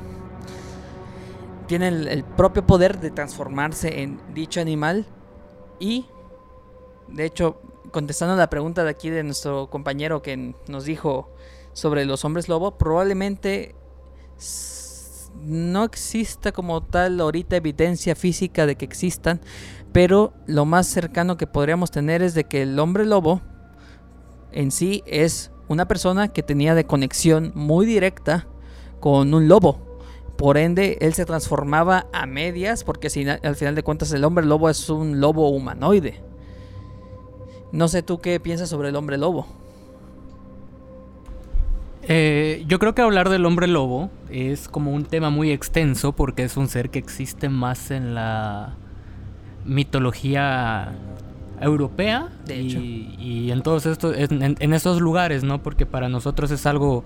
[1.66, 5.06] Tienen el, propio poder de transformarse en dicho animal
[5.80, 6.06] y,
[7.08, 11.30] de hecho, contestando a la pregunta de aquí de nuestro compañero que nos dijo
[11.74, 13.76] sobre los hombres lobo, probablemente
[15.36, 19.40] no exista como tal ahorita evidencia física de que existan,
[19.92, 23.42] pero lo más cercano que podríamos tener es de que el hombre lobo
[24.52, 28.48] en sí es una persona que tenía de conexión muy directa
[29.00, 29.88] con un lobo.
[30.38, 33.08] Por ende, él se transformaba a medias, porque
[33.44, 36.22] al final de cuentas el hombre lobo es un lobo humanoide.
[37.72, 39.46] No sé tú qué piensas sobre el hombre lobo.
[42.04, 46.44] Eh, yo creo que hablar del hombre lobo es como un tema muy extenso porque
[46.44, 48.78] es un ser que existe más en la
[49.70, 50.94] mitología
[51.62, 52.80] europea De y, hecho.
[52.80, 54.58] y en todos estos en, en-
[55.00, 55.62] lugares, ¿no?
[55.62, 57.04] Porque para nosotros es algo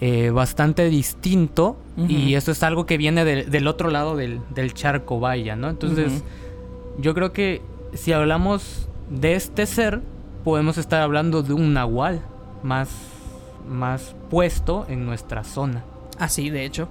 [0.00, 1.76] eh, bastante distinto
[2.08, 5.68] y esto es algo que viene del- del otro lado del, del charco, vaya, ¿no?
[5.70, 6.24] Entonces
[6.98, 10.00] yo creo que si hablamos de este ser
[10.42, 12.20] podemos estar hablando de un nahual
[12.62, 12.88] más
[13.68, 15.84] más puesto en nuestra zona.
[16.18, 16.88] Así, de hecho.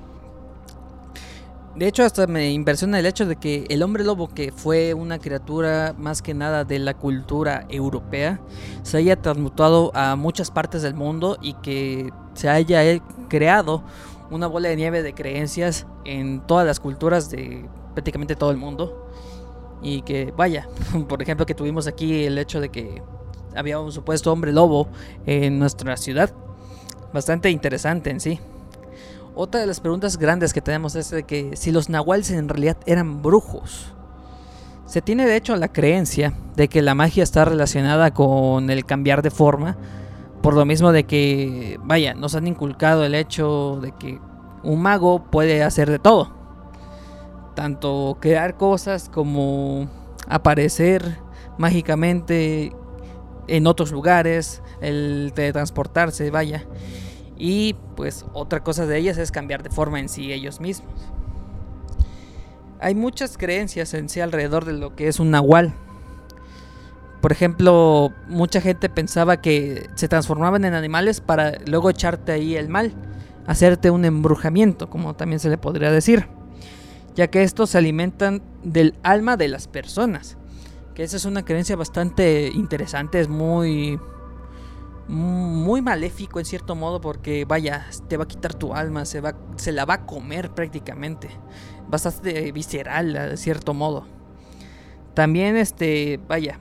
[1.76, 5.18] De hecho, hasta me impresiona el hecho de que el hombre lobo, que fue una
[5.18, 8.40] criatura más que nada de la cultura europea,
[8.84, 12.84] se haya transmutado a muchas partes del mundo y que se haya
[13.28, 13.84] creado
[14.30, 19.10] una bola de nieve de creencias en todas las culturas de prácticamente todo el mundo.
[19.82, 20.70] Y que, vaya,
[21.10, 23.02] por ejemplo, que tuvimos aquí el hecho de que
[23.56, 24.90] había un supuesto hombre lobo
[25.26, 26.32] en nuestra ciudad.
[27.12, 28.40] Bastante interesante en sí.
[29.36, 32.78] Otra de las preguntas grandes que tenemos es de que si los nahuales en realidad
[32.86, 33.94] eran brujos.
[34.86, 39.24] Se tiene de hecho la creencia de que la magia está relacionada con el cambiar
[39.24, 39.76] de forma,
[40.44, 44.20] por lo mismo de que, vaya, nos han inculcado el hecho de que
[44.62, 46.32] un mago puede hacer de todo.
[47.56, 49.90] Tanto crear cosas como
[50.28, 51.18] aparecer
[51.58, 52.72] mágicamente
[53.48, 56.68] en otros lugares, el teletransportarse, vaya.
[57.38, 60.94] Y pues otra cosa de ellas es cambiar de forma en sí ellos mismos.
[62.80, 65.74] Hay muchas creencias en sí alrededor de lo que es un nahual.
[67.22, 72.68] Por ejemplo, mucha gente pensaba que se transformaban en animales para luego echarte ahí el
[72.68, 72.94] mal,
[73.48, 76.28] hacerte un embrujamiento, como también se le podría decir,
[77.16, 80.36] ya que estos se alimentan del alma de las personas.
[80.96, 83.98] Que esa es una creencia bastante interesante, es muy
[85.08, 89.36] muy maléfico en cierto modo porque vaya, te va a quitar tu alma, se va
[89.58, 91.30] se la va a comer prácticamente.
[91.88, 94.06] Bastante visceral de cierto modo.
[95.14, 96.60] También este, vaya,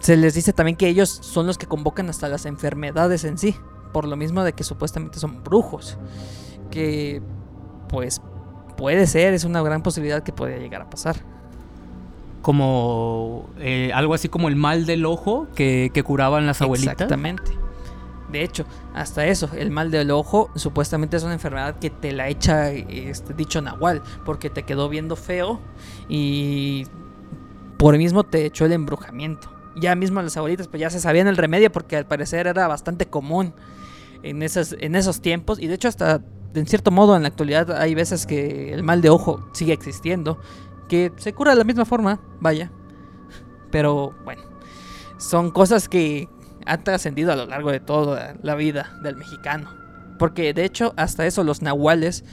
[0.00, 3.56] se les dice también que ellos son los que convocan hasta las enfermedades en sí,
[3.92, 5.98] por lo mismo de que supuestamente son brujos,
[6.70, 7.22] que
[7.88, 8.20] pues
[8.76, 11.24] puede ser, es una gran posibilidad que pueda llegar a pasar
[12.42, 16.94] como eh, algo así como el mal del ojo que, curaban las abuelitas.
[16.94, 17.52] Exactamente.
[18.30, 22.28] De hecho, hasta eso, el mal del ojo supuestamente es una enfermedad que te la
[22.28, 25.60] echa este dicho nahual, porque te quedó viendo feo
[26.08, 26.86] y
[27.78, 29.50] por mismo te echó el embrujamiento.
[29.76, 33.06] Ya mismo las abuelitas pues ya se sabían el remedio porque al parecer era bastante
[33.06, 33.54] común
[34.22, 36.22] en, en esos tiempos y de hecho hasta
[36.54, 40.38] en cierto modo en la actualidad hay veces que el mal de ojo sigue existiendo
[40.92, 42.70] que se cura de la misma forma, vaya.
[43.70, 44.42] Pero bueno,
[45.16, 46.28] son cosas que
[46.66, 49.70] han trascendido a lo largo de toda la vida del mexicano.
[50.18, 52.24] Porque de hecho, hasta eso los nahuales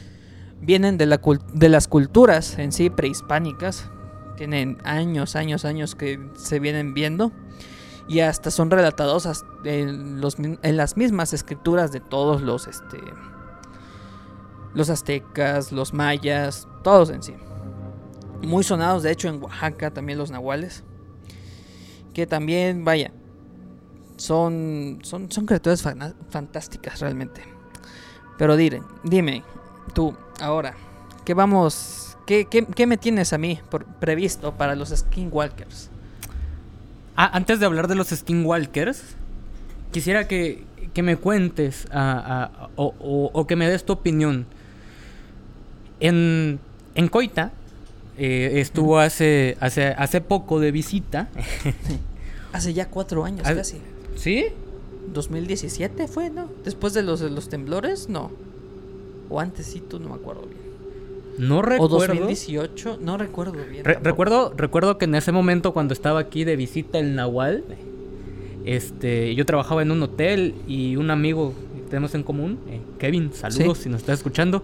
[0.60, 1.22] vienen de, la
[1.54, 3.90] de las culturas en sí prehispánicas.
[4.36, 7.32] Tienen años, años, años que se vienen viendo.
[8.10, 9.26] Y hasta son relatados
[9.64, 13.00] en, los, en las mismas escrituras de todos los, este,
[14.74, 17.36] los aztecas, los mayas, todos en sí
[18.42, 20.84] muy sonados, de hecho en Oaxaca también los nahuales,
[22.14, 23.12] que también, vaya,
[24.18, 25.84] son, son, son criaturas
[26.30, 27.42] fantásticas realmente.
[28.38, 29.44] Pero dime, dime,
[29.94, 30.76] tú, ahora,
[31.26, 35.90] ¿qué vamos, qué, qué, me tienes a mí por, previsto para los skinwalkers?
[37.16, 39.04] Ah, antes de hablar de los skinwalkers,
[39.92, 41.88] quisiera que, que me cuentes
[42.76, 44.46] o, o, que me des tu opinión.
[46.00, 46.60] En,
[46.96, 47.52] en Coita
[48.20, 51.30] eh, estuvo hace, hace, hace poco de visita.
[52.54, 53.78] hace ya cuatro años casi.
[54.16, 54.48] ¿Sí?
[55.14, 56.50] 2017 fue, ¿no?
[56.66, 58.32] Después de los, de los temblores, no.
[59.30, 60.60] O antesito, no me acuerdo bien.
[61.38, 61.96] No recuerdo.
[61.96, 63.86] O 2018, no recuerdo bien.
[63.86, 67.64] recuerdo, recuerdo que en ese momento cuando estaba aquí de visita el Nahual,
[68.66, 73.32] este, yo trabajaba en un hotel y un amigo que tenemos en común, eh, Kevin,
[73.32, 74.64] saludos si nos está escuchando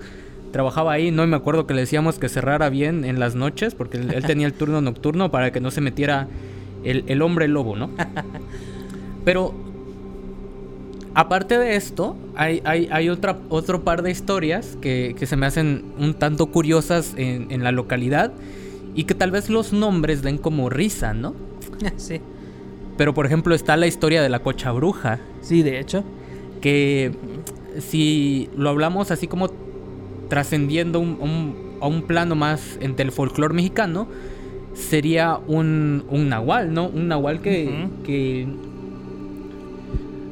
[0.52, 3.98] trabajaba ahí, no me acuerdo que le decíamos que cerrara bien en las noches, porque
[3.98, 6.28] él, tenía el turno nocturno para que no se metiera
[6.84, 7.90] el, hombre lobo, ¿no?
[9.26, 9.54] Pero
[11.14, 16.14] aparte de esto, hay, hay, otra, otro par de historias que, se me hacen un
[16.14, 18.32] tanto curiosas en, en, la localidad
[18.94, 21.34] y que tal vez los nombres den como risa, ¿no?
[21.98, 22.22] Sí.
[22.98, 25.20] Pero por ejemplo está la historia de la cocha bruja.
[25.42, 26.04] Sí, de hecho.
[26.62, 27.12] Que
[27.80, 29.50] si lo hablamos así como
[30.30, 34.08] trascendiendo a un plano más entre el folclore mexicano,
[34.76, 36.88] sería un, un nahual, ¿no?
[36.88, 38.48] Un nahual que,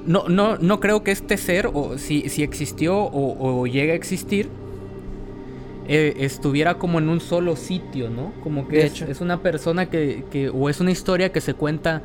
[0.06, 3.96] no, no, no creo que este ser, o si, si existió o, o llega a
[3.96, 4.50] existir,
[5.88, 8.34] eh, estuviera como en un solo sitio, ¿no?
[8.42, 12.02] Como que es, es, una persona que, que, o es una historia que se cuenta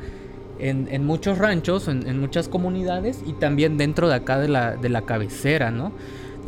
[0.59, 4.75] en, en muchos ranchos, en, en, muchas comunidades y también dentro de acá de la,
[4.75, 5.93] de la cabecera, ¿no?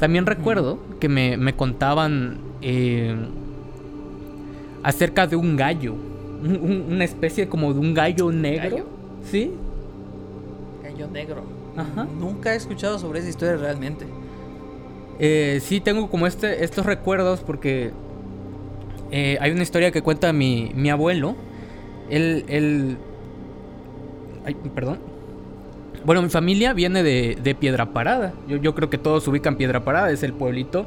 [0.01, 3.15] También recuerdo que me, contaban eh,
[4.81, 5.93] acerca de un gallo.
[6.41, 8.87] una especie como de un gallo negro.
[9.29, 9.51] ¿Sí?
[10.83, 11.43] Gallo negro.
[11.77, 12.07] Ajá.
[12.19, 14.07] Nunca he escuchado sobre esa historia realmente.
[15.19, 17.91] Eh, sí, tengo como este, estos recuerdos porque
[19.11, 21.35] eh, hay una historia que cuenta mi, mi abuelo.
[22.09, 22.97] Él, él...
[24.45, 25.10] Ay, perdón.
[26.05, 28.33] Bueno, mi familia viene de, de Piedra Parada.
[28.47, 30.85] Yo, yo creo que todos ubican Piedra Parada, es el pueblito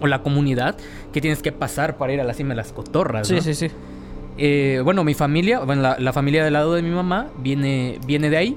[0.00, 0.76] o la comunidad
[1.12, 3.28] que tienes que pasar para ir a la cima de las cotorras.
[3.28, 3.68] Sí, sí, sí.
[4.36, 8.30] Eh, bueno, mi familia, bueno, la, la familia del lado de mi mamá viene, viene
[8.30, 8.56] de ahí.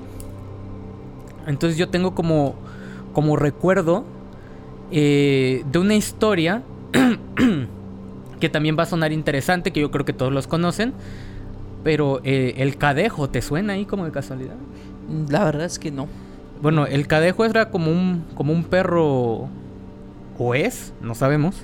[1.47, 2.55] Entonces yo tengo como,
[3.13, 4.03] como recuerdo
[4.91, 6.61] eh, de una historia
[8.39, 10.93] que también va a sonar interesante, que yo creo que todos los conocen.
[11.83, 14.55] Pero eh, el cadejo, ¿te suena ahí como de casualidad?
[15.29, 16.07] La verdad es que no.
[16.61, 19.49] Bueno, el cadejo era como un, como un perro,
[20.37, 21.55] o es, no sabemos.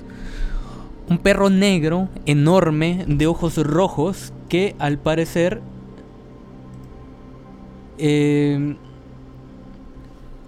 [1.08, 5.60] Un perro negro, enorme, de ojos rojos, que al parecer...
[7.98, 8.76] eh,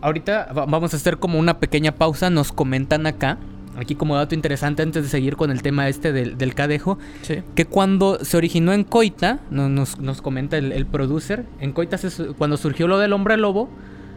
[0.01, 3.38] ahorita va- vamos a hacer como una pequeña pausa, nos comentan acá,
[3.77, 7.43] aquí como dato interesante antes de seguir con el tema este del, del cadejo, Sí.
[7.55, 11.97] que cuando se originó en Coita, no- nos, nos comenta el, el producer, en Coita
[11.99, 13.68] se cuando surgió lo del hombre lobo,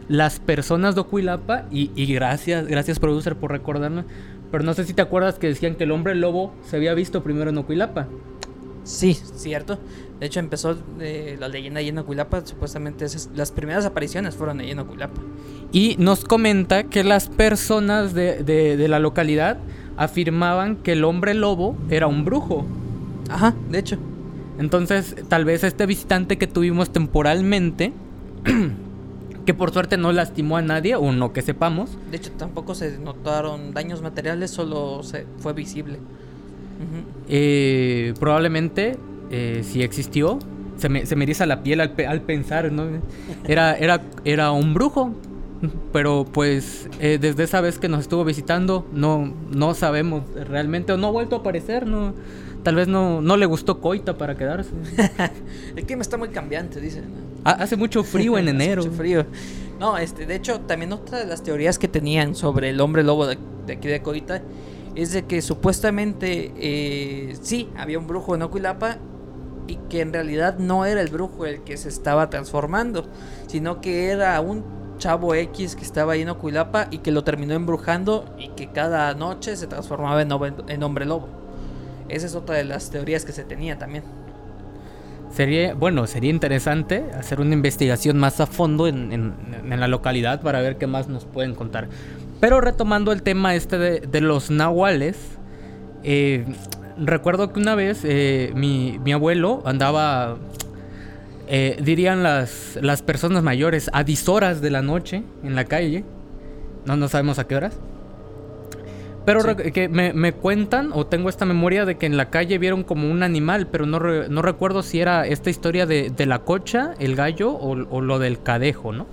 [0.08, 4.04] las personas de Ocuilapa, y, y gracias, gracias producer por recordarme,
[4.50, 7.22] pero no sé si te acuerdas que decían que el hombre lobo se había visto
[7.22, 8.06] primero en Ocuilapa.
[8.82, 9.78] Sí, cierto.
[10.24, 12.40] De hecho, empezó eh, la leyenda ahí en Ocuilapa.
[12.46, 15.20] Supuestamente esas- las primeras apariciones fueron ahí en Ocuilapa.
[15.70, 19.58] Y nos comenta que las personas de, de- de la localidad
[19.98, 22.64] afirmaban que el hombre lobo era un brujo.
[23.28, 23.98] Ajá, de hecho.
[24.58, 27.92] Entonces, tal vez este visitante que tuvimos temporalmente,
[29.44, 32.96] que por suerte no lastimó a nadie, o no que sepamos, De hecho, tampoco se
[32.98, 35.98] notaron daños materiales, solo se fue visible.
[37.28, 38.96] Eh, probablemente
[39.30, 40.38] eh, si existió,
[40.76, 42.84] se me, se me eriza la piel al, pe- al pensar, ¿no?
[43.46, 45.12] Era, era, era un brujo.
[45.94, 50.98] Pero pues eh, desde esa vez que nos estuvo visitando no, no sabemos realmente o
[50.98, 52.12] no ha vuelto a aparecer, no,
[52.62, 54.72] tal vez no, no le gustó Coita para quedarse.
[55.76, 57.04] El clima está muy cambiante, dicen.
[57.44, 58.82] Ha- Hace mucho frío en Hace enero.
[58.82, 59.24] mucho frío.
[59.80, 63.26] No, este, de hecho, también otra de las teorías que tenían sobre el hombre lobo
[63.26, 64.42] de, de aquí de Coita
[64.94, 68.98] es de que supuestamente eh, sí, había un brujo en Ocuilapa
[69.66, 73.06] y que en realidad no era el brujo el que se estaba transformando,
[73.46, 74.64] sino que era un
[74.98, 79.12] chavo X que estaba ahí en Ocuilapa y que lo terminó embrujando y que cada
[79.14, 81.28] noche se transformaba en, hombre- lobo.
[82.08, 84.04] Esa es otra de las teorías que se tenía también.
[85.32, 89.34] Sería, bueno, sería interesante hacer una investigación más a fondo en, en-
[89.68, 91.88] en la localidad para ver qué más nos pueden contar.
[92.40, 95.16] Pero retomando el tema este de, de los nahuales,
[96.04, 96.44] eh,
[96.98, 100.36] recuerdo que una vez eh, mi, mi abuelo andaba,
[101.48, 106.04] eh, dirían las, las personas mayores, a 10 horas de la noche en la calle.
[106.86, 107.76] No, no sabemos a qué horas.
[109.24, 109.72] Pero Sí.
[109.72, 113.10] que me, me cuentan, o tengo esta memoria de que en la calle vieron como
[113.10, 116.92] un animal, pero no, re- no recuerdo si era esta historia de, de la cocha,
[116.98, 119.06] el gallo, o, o lo del cadejo, ¿no?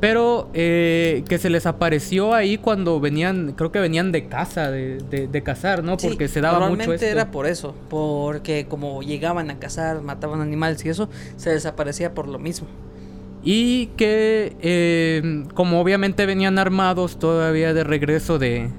[0.00, 4.96] Pero eh, que se les apareció ahí cuando venían, creo que venían de casa, de,
[4.96, 5.98] de, de cazar, ¿no?
[5.98, 10.40] Sí, Porque se daba mucho normalmente era por eso, porque como llegaban a cazar, mataban
[10.40, 12.66] animales y eso, se desaparecía por lo mismo.
[13.42, 18.70] Y que eh, como obviamente venían armados todavía de regreso de,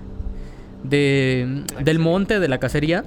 [0.83, 3.03] de del monte, de la cacería,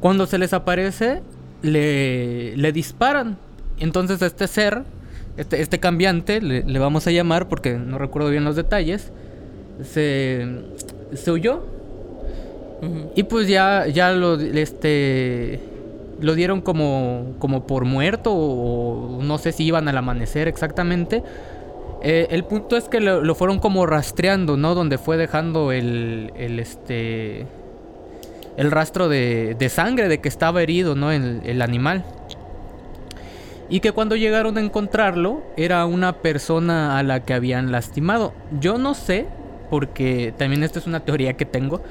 [0.00, 1.22] cuando se les aparece,
[1.62, 3.38] le, le disparan.
[3.78, 4.84] Entonces este ser,
[5.36, 9.12] este, este cambiante, le, le vamos a llamar porque no recuerdo bien los detalles,
[9.82, 10.46] se,
[11.12, 11.62] se huyó.
[13.14, 15.58] Y pues ya, ya lo, este,
[16.20, 21.22] lo dieron como, como por muerto o, o no sé si iban al amanecer exactamente.
[22.02, 24.74] Eh, el punto es que lo, lo fueron como rastreando, ¿no?
[24.74, 27.46] Donde fue dejando el, el este,
[28.58, 31.10] el rastro de, de sangre de que estaba herido, ¿no?
[31.10, 32.04] El, el animal.
[33.68, 38.34] Y que cuando llegaron a encontrarlo era una persona a la que habían lastimado.
[38.60, 39.26] Yo no sé,
[39.70, 41.82] porque también esta es una teoría que tengo,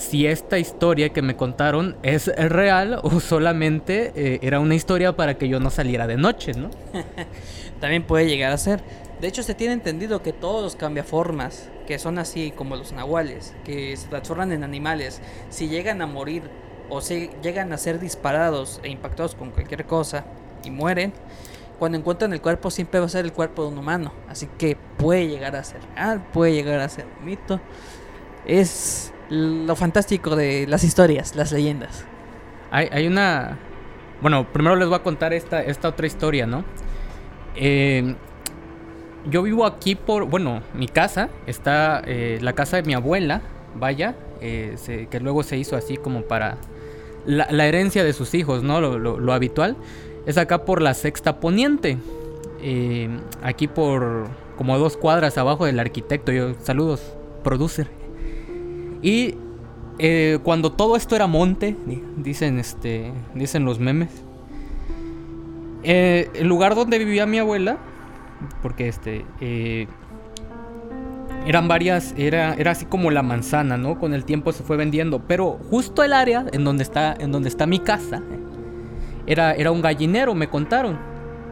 [0.00, 5.36] si esta historia que me contaron es real o solamente eh, era una historia para
[5.36, 6.70] que yo no saliera de noche, ¿no?
[7.80, 8.80] También puede llegar a ser.
[9.20, 13.54] De hecho, se tiene entendido que todos los cambiaformas, que son así como los nahuales,
[13.64, 16.42] que se transforman en animales, si llegan a morir
[16.88, 20.24] o si llegan a ser disparados e impactados con cualquier cosa
[20.64, 21.12] y mueren,
[21.78, 24.12] cuando encuentran el cuerpo siempre va a ser el cuerpo de un humano.
[24.28, 27.60] Así que puede llegar a ser real, puede llegar a ser un mito.
[28.46, 32.04] Es lo fantástico de las historias, las leyendas.
[32.70, 33.58] Hay, hay una...
[34.20, 36.64] Bueno, primero les voy a contar esta, esta otra historia, ¿no?
[37.56, 38.14] Eh,
[39.30, 40.24] yo vivo aquí por...
[40.26, 42.02] Bueno, mi casa está...
[42.04, 43.40] eh, la casa de mi abuela,
[43.74, 44.76] vaya, eh,
[45.10, 46.58] que luego se hizo así como para...
[47.26, 48.80] La, la herencia de sus hijos, ¿no?
[48.80, 49.76] Lo, lo- lo habitual.
[50.26, 51.98] Es acá por la sexta poniente.
[52.62, 53.08] eh,
[53.42, 56.30] aquí por como dos cuadras abajo del arquitecto.
[56.32, 57.00] Yo, saludos,
[57.42, 57.88] producer.
[59.02, 59.34] Y
[59.98, 64.10] eh, cuando todo esto era monte, di- dicen este, dicen los memes.
[65.82, 67.78] eh, el lugar donde vivía mi abuela,
[68.62, 69.24] porque este,
[71.46, 73.98] eran varias, era, era así como la manzana, ¿no?
[73.98, 77.48] Con el tiempo se fue vendiendo, pero justo el área en donde está, en donde
[77.48, 78.22] está mi casa,
[79.26, 80.98] era, era un gallinero, me contaron.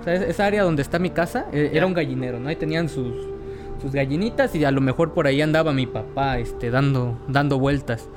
[0.00, 2.48] O sea, es- esa área donde está mi casa eh, era un gallinero, ¿no?
[2.48, 3.12] Ahí tenían sus,
[3.82, 8.08] sus gallinitas y a lo mejor por ahí andaba mi papá, este, dando, dando vueltas.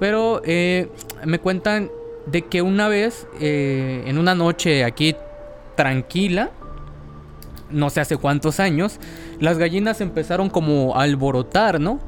[0.00, 0.88] Pero eh,
[1.24, 1.90] me cuentan
[2.26, 5.16] de que una vez, eh, en una noche aquí
[5.76, 6.50] tranquila,
[7.70, 8.98] no sé hace cuántos años,
[9.40, 12.00] las gallinas empezaron como a alborotar, ¿no?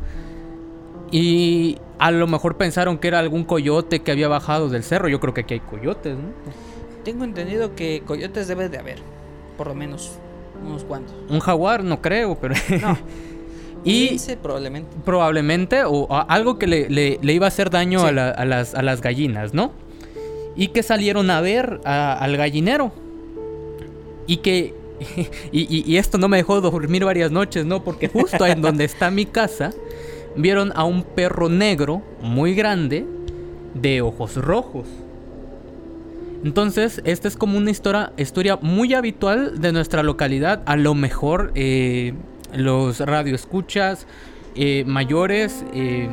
[1.10, 5.08] Y a lo mejor pensaron que era algún coyote que había bajado del cerro.
[5.08, 6.30] Yo creo que aquí hay coyotes, ¿no?
[7.10, 8.98] Tengo entendido que coyotes debe de haber,
[9.56, 10.12] por lo menos
[10.64, 11.12] unos cuantos.
[11.28, 12.54] Un jaguar, no creo, pero...
[12.80, 12.96] No.
[13.84, 14.96] y Lince, probablemente.
[15.04, 18.06] probablemente, o algo que le, le- le iba a hacer daño Sí.
[18.06, 19.72] a, la- a las, a las gallinas, ¿no?
[20.54, 22.92] Y que salieron a ver a- al gallinero.
[24.28, 24.72] Y que...
[25.50, 27.82] Y, y- y esto no me dejó dormir varias noches, ¿no?
[27.82, 29.72] Porque justo en donde está mi casa,
[30.36, 33.04] vieron a un perro negro muy grande
[33.74, 34.86] de ojos rojos.
[36.42, 40.62] Entonces, esta es como una historia, historia muy habitual de nuestra localidad.
[40.64, 42.14] A lo mejor eh,
[42.54, 44.06] los radioescuchas
[44.54, 46.08] eh, mayores eh,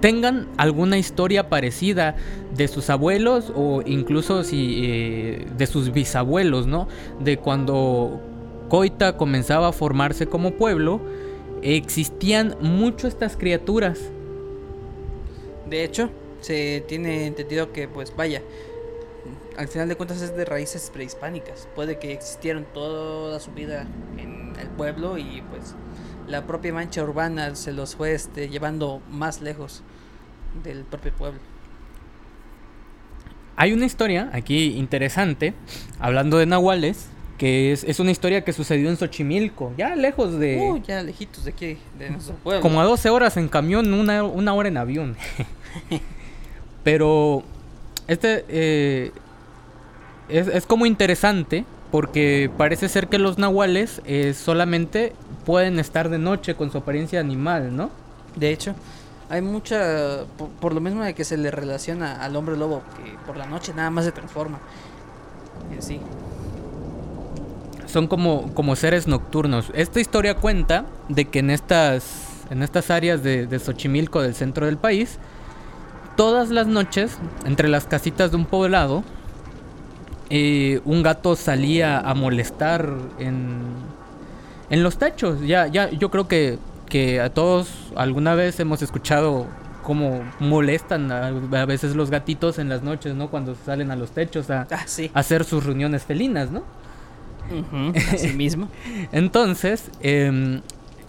[0.00, 2.14] tengan alguna historia parecida
[2.56, 6.86] de sus abuelos o incluso si de sus bisabuelos, ¿no?
[7.18, 8.20] De cuando
[8.68, 11.00] Coita comenzaba a formarse como pueblo,
[11.62, 13.98] existían mucho estas criaturas.
[15.68, 16.10] De hecho,
[16.46, 18.40] se tiene entendido que, pues vaya,
[19.58, 21.66] al final de cuentas es de raíces prehispánicas.
[21.74, 25.74] Puede que existieron toda su vida en el pueblo y pues
[26.28, 29.82] la propia mancha urbana se los fue este, llevando más lejos
[30.62, 31.40] del propio pueblo.
[33.56, 35.52] Hay una historia aquí interesante,
[35.98, 40.58] hablando de nahuales, que es, es una historia que sucedió en Xochimilco, ya lejos de...
[40.58, 42.60] Uh, ya lejitos de aquí, de nuestro pueblo.
[42.60, 45.16] Como a 12 horas en camión, una, una hora en avión.
[46.86, 47.42] Pero
[48.06, 49.10] este eh,
[50.28, 55.12] es, es como interesante porque parece ser que los nahuales eh, solamente
[55.44, 57.90] pueden estar de noche con su apariencia animal, ¿no?
[58.36, 58.76] De hecho,
[59.28, 63.16] hay mucha, por, por lo mismo de que se le relaciona al hombre lobo, que
[63.26, 64.60] por la noche nada más se transforma
[65.74, 65.98] en sí.
[67.86, 69.72] Son como, como seres nocturnos.
[69.74, 74.66] Esta historia cuenta de que en estas, en estas áreas de, de Xochimilco, del centro
[74.66, 75.18] del país,
[76.16, 79.04] todas las noches, entre las casitas de un poblado,
[80.30, 83.58] eh, un gato salía a molestar en,
[84.70, 85.40] en los techos.
[85.42, 86.58] Ya, ya, yo creo que,
[86.88, 89.46] que a todos alguna vez hemos escuchado
[89.84, 93.28] cómo molestan a, a veces los gatitos en las noches, ¿no?
[93.28, 95.10] Cuando salen a los techos a, Ah, sí.
[95.14, 96.64] a hacer sus reuniones felinas, ¿no?
[97.48, 98.68] Ujú, así mismo.
[99.12, 100.60] Entonces, em,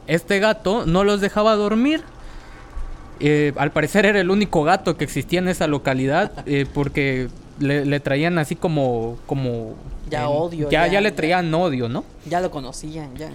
[0.06, 2.04] este gato no los dejaba dormir.
[3.20, 7.28] Eh, al parecer era el único gato que existía en esa localidad eh, porque
[7.60, 9.18] le, le traían así como...
[9.26, 9.76] como
[10.10, 11.16] Ya odio, Ya, ya- ya le ya.
[11.16, 12.04] traían odio, ¿no?
[12.30, 13.30] Ya lo conocían, ya.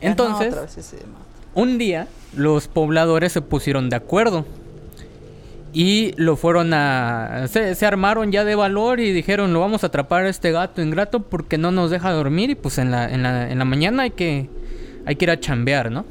[0.00, 0.96] Entonces- no, ese
[1.54, 4.44] Un día los pobladores se pusieron de acuerdo
[5.72, 7.46] y lo fueron a...
[7.48, 10.82] Se, se armaron ya de valor y dijeron, lo vamos a atrapar a este gato
[10.82, 14.02] ingrato porque no nos deja dormir y pues en la, en la, en la mañana
[14.02, 14.48] hay que,
[15.06, 16.04] hay que ir a chambear, ¿no?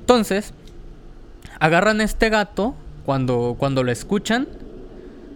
[0.00, 0.54] Entonces,
[1.58, 4.48] agarran a este gato cuando, cuando lo escuchan,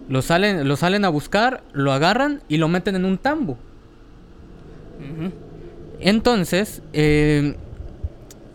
[0.08, 3.56] lo salen, lo salen a buscar, lo agarran y lo meten en un tambo.
[6.00, 7.56] Entonces, eh,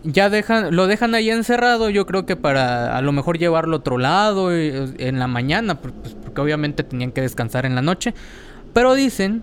[0.03, 3.79] ya dejan, lo dejan ahí encerrado, yo creo que para a lo mejor llevarlo a
[3.79, 5.93] otro lado eh, en la mañana, pues,
[6.23, 8.13] porque obviamente tenían que descansar en la noche.
[8.73, 9.41] Pero dicen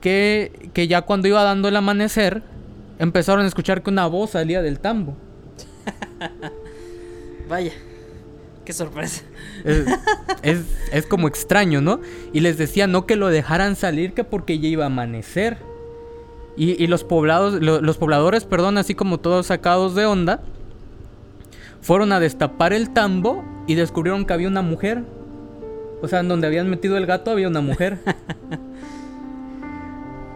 [0.00, 2.42] que, que ya cuando iba dando el amanecer,
[2.98, 5.16] empezaron a escuchar que una voz salía del tambo.
[7.48, 7.72] Vaya,
[8.64, 9.22] qué sorpresa.
[9.64, 9.84] Es,
[10.42, 12.00] es- es como extraño, ¿no?
[12.32, 15.58] Y les decía no que lo dejaran salir, que porque ya iba a amanecer.
[16.56, 20.40] Y, y los poblados, lo- los pobladores, perdón, así como todos sacados de onda,
[21.80, 25.02] fueron a destapar el tambo y descubrieron que había una mujer.
[26.02, 27.98] O sea, en donde habían metido el gato había una mujer.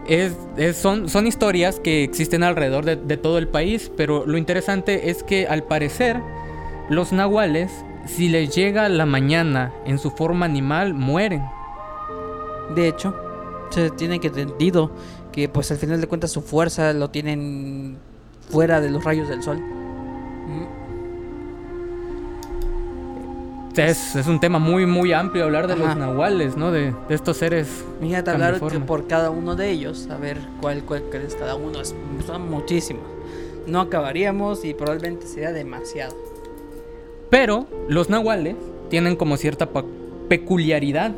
[0.07, 4.37] Es, es- son, son historias que existen alrededor de, de todo el país, pero lo
[4.37, 6.21] interesante es que al parecer
[6.89, 7.71] los nahuales,
[8.05, 11.43] si les llega la mañana en su forma animal, mueren.
[12.75, 13.13] De hecho,
[13.69, 14.91] Se tiene que entendido
[15.33, 17.97] que pues al final de cuentas su fuerza lo tienen
[18.49, 19.57] fuera de los rayos del sol.
[19.59, 20.63] Mm.
[23.79, 25.83] Es, es un tema muy, muy amplio hablar de Ajá.
[25.83, 26.71] los nahuales, ¿no?
[26.71, 27.83] De, de estos seres.
[28.01, 31.81] Fíjate hablar que por cada uno de ellos, a ver cuál, cuál es cada uno,
[31.81, 31.93] es-
[32.25, 33.03] son muchísimos.
[33.67, 36.15] No acabaríamos y probablemente sería demasiado.
[37.29, 38.55] Pero los nahuales
[38.89, 39.69] tienen como cierta
[40.29, 41.11] peculiaridad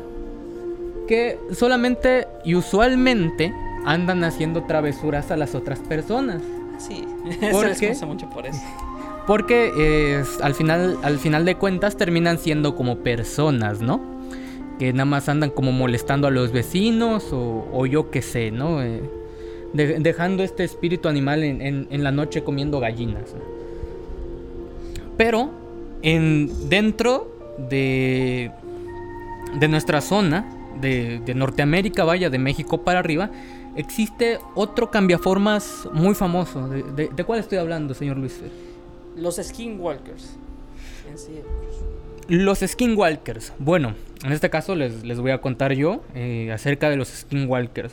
[1.06, 3.52] que solamente y usualmente
[3.84, 6.42] andan haciendo travesuras a las otras personas.
[6.78, 7.04] Sí,
[7.52, 8.60] ¿Por se les mucho por eso.
[9.26, 14.00] Porque eh, al, final, al final de cuentas terminan siendo como personas, ¿no?
[14.78, 18.82] Que nada más andan como molestando a los vecinos o, o yo qué sé, ¿no?
[18.82, 19.02] Eh,
[19.72, 23.34] de- dejando este espíritu animal en, en- en la noche comiendo gallinas.
[23.34, 23.40] ¿no?
[25.16, 25.50] Pero
[26.02, 27.36] en, dentro
[27.68, 28.50] de,
[29.58, 30.46] de nuestra zona,
[30.80, 33.30] de, de Norteamérica, vaya, de México para arriba,
[33.76, 36.68] existe otro cambiaformas muy famoso.
[36.68, 38.40] ¿De, de- de cuál estoy hablando, señor Luis?
[39.16, 40.36] Los skinwalkers.
[42.28, 43.52] Los skinwalkers.
[43.58, 43.94] Bueno,
[44.24, 47.92] en este caso les, les voy a contar yo eh, acerca de los skinwalkers.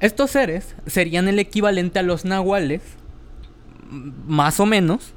[0.00, 2.80] Estos seres serían el equivalente a los nahuales,
[4.26, 5.12] más o menos,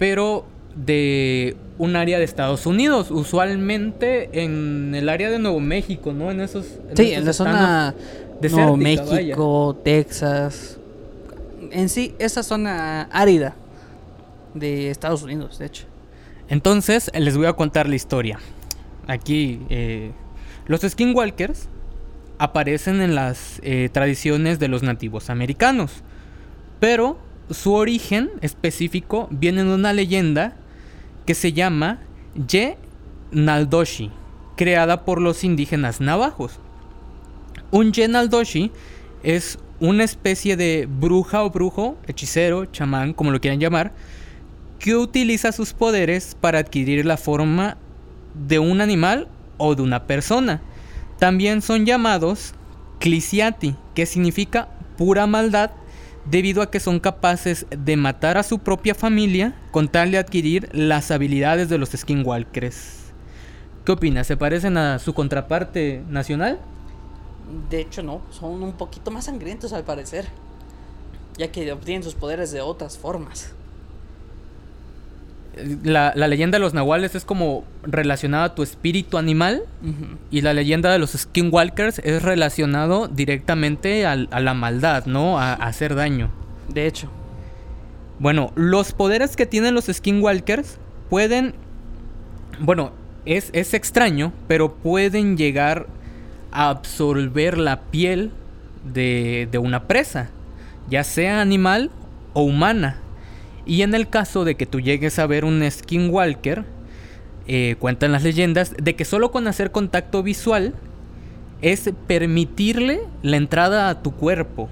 [0.00, 6.30] pero de un área de Estados Unidos, usualmente en el área de Nuevo México, ¿no?
[6.30, 7.94] En esos Sí, esos en la zona
[8.40, 8.82] desértica, Nuevo vaya.
[8.82, 10.78] México, Texas.
[11.70, 13.54] En sí, esa zona árida
[14.54, 15.84] de Estados Unidos, de hecho.
[16.48, 18.38] Entonces, les voy a contar la historia.
[19.06, 20.12] Aquí, eh,
[20.66, 21.68] los skinwalkers
[22.38, 25.92] aparecen en las eh, tradiciones de los nativos americanos,
[26.80, 27.18] pero
[27.50, 30.56] su origen específico viene de una leyenda
[31.26, 31.98] que se llama
[32.48, 32.76] Ye
[33.32, 34.10] Naldoshi,
[34.56, 36.58] creada por los indígenas navajos.
[37.70, 38.70] Un Ye Naldoshi
[39.22, 43.92] es una especie de bruja o brujo, hechicero, chamán, como lo quieran llamar,
[44.78, 47.76] que utiliza sus poderes para adquirir la forma
[48.34, 49.28] de un animal
[49.58, 50.60] o de una persona.
[51.18, 52.54] También son llamados
[52.98, 55.70] Clisiati, que significa pura maldad,
[56.24, 60.68] debido a que son capaces de matar a su propia familia con tal de adquirir
[60.72, 63.12] las habilidades de los skinwalkers.
[63.84, 64.26] ¿Qué opinas?
[64.26, 66.60] ¿Se parecen a su contraparte nacional?
[67.70, 70.26] De hecho, no, son un poquito más sangrientos al parecer.
[71.38, 73.52] Ya que obtienen sus poderes de otras formas.
[75.82, 79.62] La, la leyenda de los nahuales es como relacionada a tu espíritu animal.
[80.30, 85.38] Y la leyenda de los skinwalkers es relacionado directamente al- a, la maldad, ¿no?
[85.38, 86.30] A, a hacer daño.
[86.68, 87.10] De hecho.
[88.18, 90.78] Bueno, los poderes que tienen los skinwalkers
[91.08, 91.54] pueden...
[92.60, 92.92] Bueno,
[93.24, 95.86] es, es extraño, pero pueden llegar
[96.52, 98.30] a absorber la piel
[98.92, 100.30] de, de una presa,
[100.88, 101.90] ya sea animal
[102.34, 102.98] o humana.
[103.70, 106.64] Y en el caso de que tú llegues a ver un skinwalker,
[107.46, 110.74] eh, cuentan las leyendas de que solo con hacer contacto visual
[111.62, 114.68] es permitirle la entrada a tu cuerpo.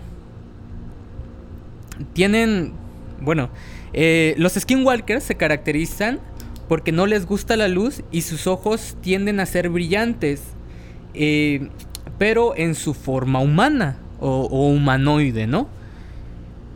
[2.12, 2.72] Tienen,
[3.20, 3.50] bueno,
[3.92, 6.18] eh, los skinwalkers se caracterizan
[6.68, 10.42] porque no les gusta la luz y sus ojos tienden a ser brillantes,
[11.14, 11.68] eh,
[12.18, 15.68] pero en su forma humana o, o humanoide, ¿no?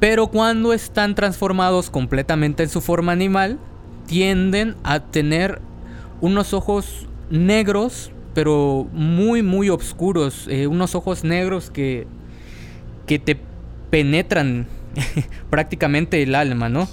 [0.02, 3.60] Pero cuando están transformados completamente en su forma animal,
[4.08, 5.60] tienden a tener
[6.20, 10.48] unos ojos negros, pero muy, muy oscuros.
[10.48, 12.08] eh, unos ojos negros que,
[13.06, 13.38] que te
[13.90, 14.66] penetran
[15.50, 16.88] prácticamente el alma, ¿no?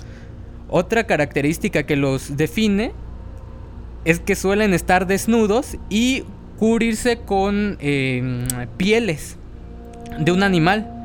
[0.69, 2.91] Otra característica que los define
[4.05, 6.25] es que suelen estar desnudos y
[6.59, 8.45] cubrirse con eh,
[8.77, 9.35] pieles
[10.19, 10.98] de un animal,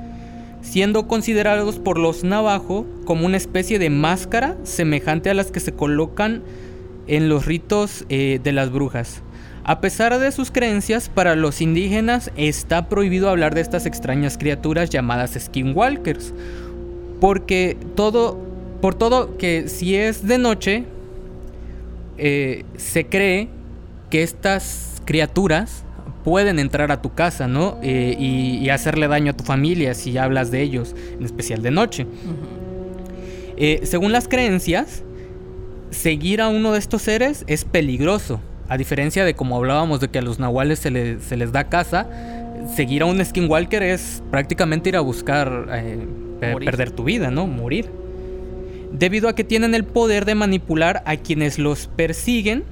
[0.64, 5.72] siendo considerados por los navajo como una especie de máscara semejante a las que se
[5.72, 6.42] colocan
[7.06, 9.22] en los ritos eh, de las brujas.
[9.62, 14.90] A pesar de sus creencias, para los indígenas está prohibido hablar de estas extrañas criaturas
[14.90, 16.34] llamadas skinwalkers,
[17.20, 18.38] porque todo,
[18.80, 20.84] por todo que si es de noche,
[22.16, 23.48] eh, se cree
[24.10, 25.84] que estas criaturas
[26.24, 27.78] pueden entrar a tu casa, ¿no?
[27.82, 31.70] Eh, y, y hacerle daño a tu familia si hablas de ellos, en especial de
[31.70, 32.06] noche.
[33.56, 35.04] Eh, según las creencias,
[35.90, 38.40] seguir a uno de estos seres es peligroso.
[38.68, 41.64] A diferencia de como hablábamos de que a los nahuales se, le- se les da
[41.64, 42.06] caza,
[42.74, 45.98] seguir a un skinwalker es prácticamente ir a buscar eh,
[46.40, 47.46] pe- perder tu vida, ¿no?
[47.46, 47.90] Morir.
[48.92, 52.64] Debido a que tienen el poder de manipular a quienes los persiguen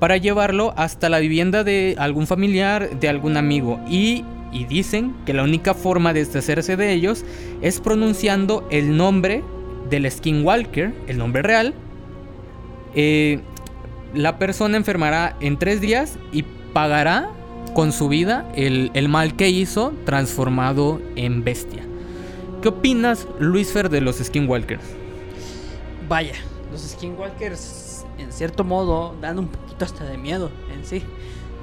[0.00, 3.78] para llevarlo hasta la vivienda de algún familiar, de algún amigo.
[3.88, 7.24] Y, y dicen que la única forma de deshacerse de ellos
[7.60, 9.44] es pronunciando el nombre
[9.90, 11.74] del Skinwalker, el nombre real.
[12.94, 13.40] Eh,
[14.14, 17.28] la persona enfermará en tres días y pagará
[17.74, 21.82] con su vida el, el mal que hizo transformado en bestia.
[22.62, 24.82] ¿Qué opinas, Luis Fer, de los Skinwalkers?
[26.08, 26.34] Vaya,
[26.72, 29.48] los Skinwalkers en cierto modo dan un
[29.84, 31.02] hasta de miedo en sí.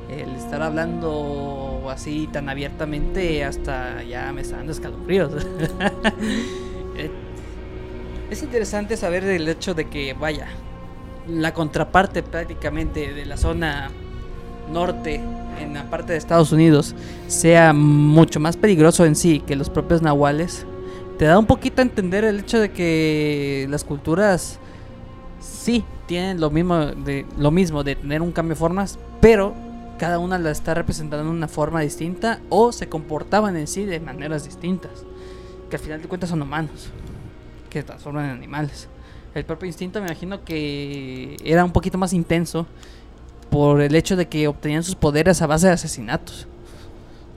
[0.09, 5.31] El estar hablando así tan abiertamente hasta ya me están dando escalofríos.
[6.99, 7.11] Eh,
[8.31, 10.47] es interesante saber del hecho de que, vaya,
[11.27, 13.91] la contraparte prácticamente de la zona
[14.73, 15.21] norte
[15.59, 16.95] en la parte de Estados Unidos
[17.27, 20.65] sea mucho más peligroso en sí que los propios nahuales,
[21.17, 24.59] te da un poquito a entender el hecho de que las culturas
[25.39, 29.53] sí tienen lo mismo de lo mismo de tener un cambio de formas, pero
[29.99, 33.99] cada una la está representando de una forma distinta o se comportaban en sí de
[33.99, 34.91] maneras distintas,
[35.69, 36.89] que al final de cuentas son humanos,
[37.69, 38.87] que se transforman en animales.
[39.35, 42.65] El propio instinto me imagino que era un poquito más intenso
[43.49, 46.47] por el hecho de que obtenían sus poderes a base de asesinatos.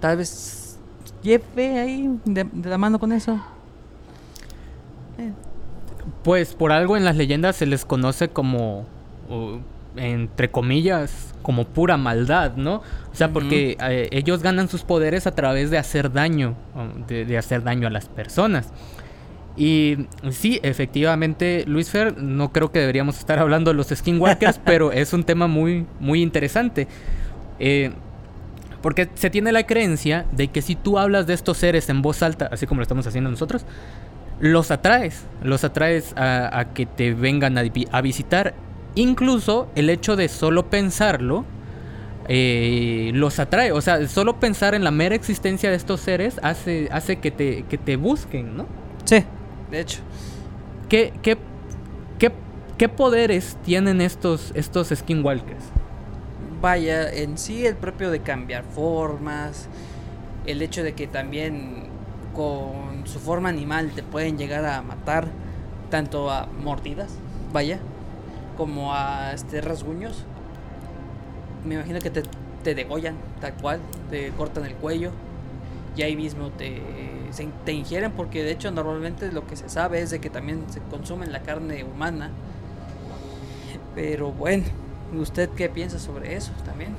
[0.01, 0.79] Tal vez
[1.23, 3.39] lleve ahí de, de la mano con eso.
[5.19, 5.33] Eh,
[6.23, 8.87] Pues por algo en las leyendas se les conoce como,
[9.29, 9.61] o,
[9.97, 12.77] entre comillas, como pura maldad, ¿no?
[12.77, 16.55] O sea, porque eh, ellos ganan sus poderes a través de hacer daño,
[17.09, 18.73] de hacer daño a las personas.
[19.57, 24.93] Y sí, efectivamente, Luis Fer, no creo que deberíamos estar hablando de los skinwalkers, pero
[24.93, 26.89] es un tema muy, muy interesante.
[27.59, 27.91] Eh,
[28.81, 32.23] porque se tiene la creencia de que si tú hablas de estos seres en voz
[32.23, 33.67] alta, así como lo estamos haciendo nosotros,
[34.41, 38.55] los atraes, los atraes a, a que te vengan a, vi- a visitar.
[38.95, 41.45] Incluso el hecho de solo pensarlo
[42.29, 43.73] eh, los atrae.
[43.73, 47.65] O sea, solo pensar en la mera existencia de estos seres hace, hace que, te,
[47.65, 48.67] que te busquen, ¿no?
[49.05, 49.25] Sí,
[49.71, 50.01] de hecho.
[50.89, 51.37] ¿Qué, qué,
[52.19, 52.33] qué,
[52.79, 55.65] qué poderes tienen estos, estos skinwalkers?
[56.61, 59.69] Vaya, en sí el propio de cambiar formas,
[60.47, 61.85] el hecho de que también
[62.35, 65.29] con su forma animal te pueden llegar a matar,
[65.91, 67.17] tanto a mordidas,
[67.53, 67.79] vaya,
[68.57, 70.25] como a este rasguños.
[71.65, 72.23] Me imagino que te,
[72.63, 73.81] te degollan, tal cual,
[74.11, 75.13] te cortan el cuello
[75.97, 76.81] y ahí mismo te,
[77.65, 80.81] te ingieren porque de hecho normalmente lo que se sabe es de que también se
[80.81, 82.31] consume la carne humana.
[83.95, 84.65] Pero bueno,
[85.19, 86.95] ¿usted qué piensa sobre eso también?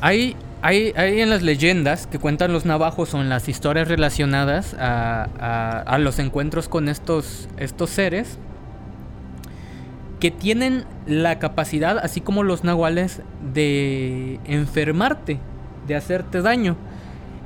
[0.00, 5.98] Hay, hay, en las leyendas que cuentan los navajos o en las historias relacionadas a
[6.00, 8.38] los encuentros con estos, estos seres
[10.24, 13.20] que tienen la capacidad, así como los nahuales,
[13.52, 15.38] de enfermarte,
[15.86, 16.76] de hacerte daño.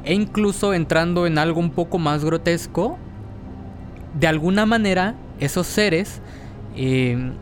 [0.04, 2.96] E incluso entrando en algo un poco más grotesco,
[4.14, 6.20] de alguna manera esos seres,
[6.76, 7.32] eh,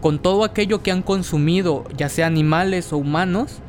[0.00, 3.60] con todo aquello que han consumido, ya sea animales o humanos,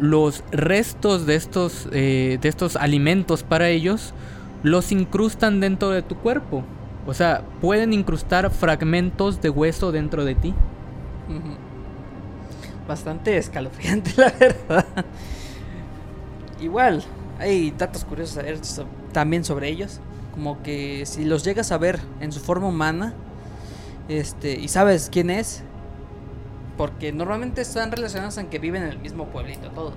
[0.00, 4.14] los restos de estos, eh, de estos alimentos para ellos
[4.62, 6.64] los incrustan dentro de tu cuerpo.
[7.06, 10.54] O sea, pueden incrustar fragmentos de hueso dentro de ti.
[12.86, 14.86] Bastante escalofriante, la verdad.
[16.60, 17.04] Igual,
[17.38, 18.58] hay datos curiosos a ver
[19.12, 20.00] también sobre ellos.
[20.32, 23.14] Como que si los llegas a ver en su forma humana,
[24.08, 25.62] este, y sabes quién es,
[26.78, 29.96] porque normalmente están relacionados en que viven en el mismo pueblito todos.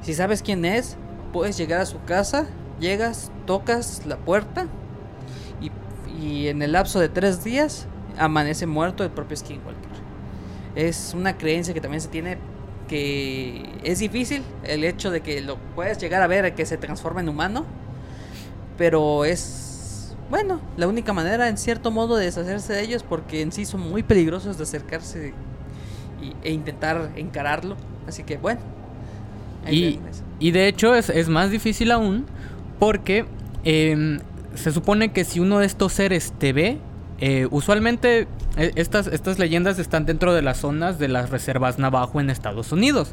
[0.00, 0.96] Si sabes quién es,
[1.32, 2.46] puedes llegar a su casa,
[2.80, 4.68] llegas, tocas la puerta
[5.60, 5.70] y,
[6.22, 7.86] y en el lapso de tres días
[8.16, 9.98] amanece muerto el propio Skinwalker.
[10.76, 12.38] Es una creencia que también se tiene
[12.86, 17.20] que es difícil el hecho de que lo puedes llegar a ver que se transforma
[17.20, 17.66] en humano,
[18.78, 23.50] pero es bueno, la única manera en cierto modo de deshacerse de ellos porque en
[23.50, 25.34] sí son muy peligrosos de acercarse
[26.28, 27.76] y- e intentar encararlo,
[28.06, 28.60] así que bueno.
[29.66, 30.00] ahí
[30.40, 32.26] Y, y de hecho es, es más difícil aún
[32.78, 33.24] porque
[33.64, 34.20] em,
[34.54, 36.78] se supone que si uno de estos seres te ve,
[37.20, 42.20] eh, usualmente eh, estas, estas leyendas están dentro de las zonas de las reservas navajo
[42.20, 43.10] en Estados Unidos.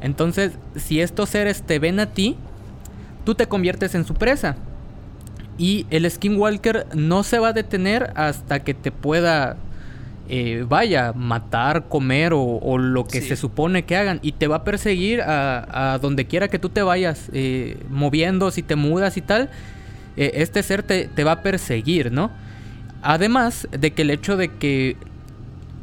[0.00, 2.36] Entonces, si estos seres te ven a ti,
[3.24, 4.56] tú te conviertes en su presa.
[5.58, 9.56] Y el Skinwalker no se va a detener hasta que te pueda,
[10.28, 13.28] eh, vaya, matar, comer o, o lo que Sí.
[13.28, 14.18] se supone que hagan.
[14.22, 18.50] Y te va a perseguir a, a donde quiera que tú te vayas, eh, moviendo,
[18.50, 19.50] si te mudas y tal.
[20.16, 22.30] eh, este ser te, te va a perseguir, ¿no?
[23.02, 24.96] Además de que el hecho de que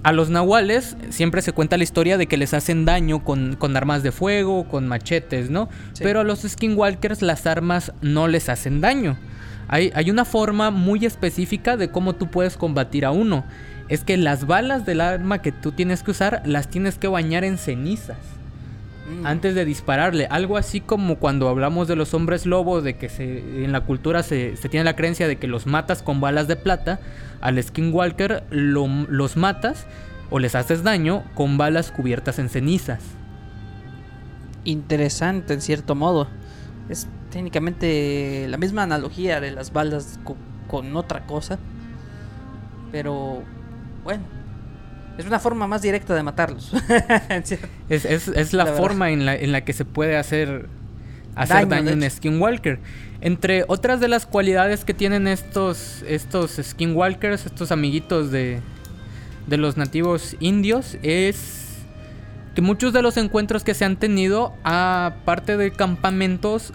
[0.04, 3.76] a los nahuales siempre se cuenta la historia de que les hacen daño con, con
[3.76, 5.68] armas de fuego, con machetes, ¿no?
[5.94, 6.04] Sí.
[6.04, 9.18] Pero a los skinwalkers las armas no les hacen daño.
[9.68, 13.44] Hay, hay una forma muy específica de cómo tú puedes combatir a uno.
[13.90, 17.44] Es que las balas del arma que tú tienes que usar las tienes que bañar
[17.44, 18.18] en cenizas
[19.10, 19.26] Mm.
[19.26, 20.28] antes de dispararle.
[20.30, 24.22] Algo así como cuando hablamos de los hombres lobos, de que se, en la cultura
[24.22, 27.00] se, se tiene la creencia de que los matas con balas de plata.
[27.42, 29.88] Al skinwalker lo- los matas
[30.30, 33.02] o les haces daño con balas cubiertas en cenizas.
[34.66, 36.28] Interesante, en cierto modo.
[36.90, 40.38] Es técnicamente la misma analogía de las balas co-
[40.68, 41.58] con otra cosa.
[42.92, 43.44] Pero,
[44.10, 44.24] bueno.
[45.18, 46.72] Es una forma más directa de matarlos.
[47.89, 50.68] Es, es- es la, forma en la, en la que se puede hacer,
[51.36, 52.10] hacer Daño, en.
[52.10, 52.80] Skinwalker.
[53.22, 58.62] Entre otras de las cualidades que tienen estos, estos Skinwalkers, estos amiguitos de,
[59.47, 61.66] de los nativos indios, es
[62.55, 66.72] que muchos de los encuentros que se han tenido, aparte de campamentos,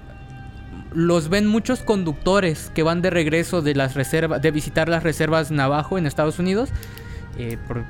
[0.92, 5.50] los ven muchos conductores que van de regreso de las reservas, de visitar las reservas
[5.50, 6.68] Navajo en Estados Unidos.
[7.38, 7.84] Eh, por-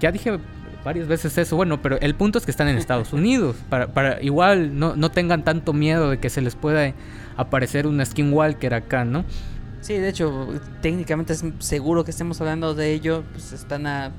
[0.00, 0.38] ya dije
[0.84, 3.56] varias veces eso, bueno, pero el punto es que están en Estados Unidos.
[3.68, 6.92] Para, para igual no, no tengan tanto miedo de que se les pueda
[7.36, 9.24] aparecer un skinwalker acá, ¿no?
[9.82, 10.48] Sí, de hecho,
[10.82, 13.24] técnicamente es seguro que estemos hablando de ello.
[13.32, 14.10] Pues están a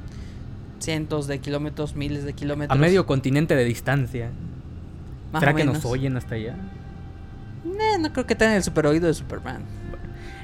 [0.80, 2.76] cientos de kilómetros, miles de kilómetros.
[2.76, 4.32] A medio continente de distancia.
[5.32, 6.56] más ¿Será o que nos oyen hasta allá?
[7.66, 9.62] Eh, no creo que tengan el super oído de Superman.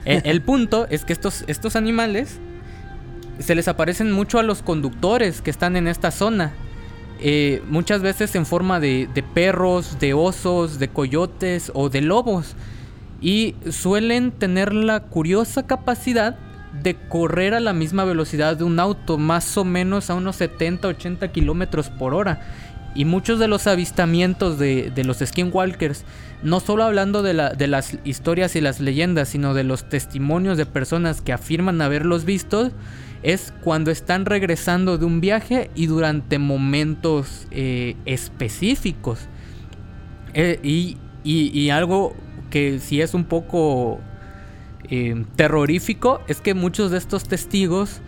[0.06, 2.40] El, el punto es que estos, estos animales
[3.40, 6.54] se les aparecen mucho a los conductores que están en esta zona.
[7.20, 12.56] Eh, muchas veces en forma de, de perros, de osos, de coyotes o de lobos.
[13.22, 16.38] Y suelen tener la curiosa capacidad
[16.84, 21.32] de correr a la misma velocidad de un auto, más o menos a unos 70-80
[21.32, 22.42] kilómetros por hora.
[22.94, 26.04] Y muchos de los avistamientos de, de los skinwalkers,
[26.44, 30.58] no solo hablando de, la- de las historias y las leyendas, sino de los testimonios
[30.58, 32.72] de personas que afirman haberlos visto,
[33.28, 39.20] es cuando están regresando de un viaje y durante momentos eh, específicos.
[40.34, 42.16] Eh, y, y- algo
[42.50, 44.00] que sí es un poco
[44.90, 48.00] eh, terrorífico es que muchos de estos testigos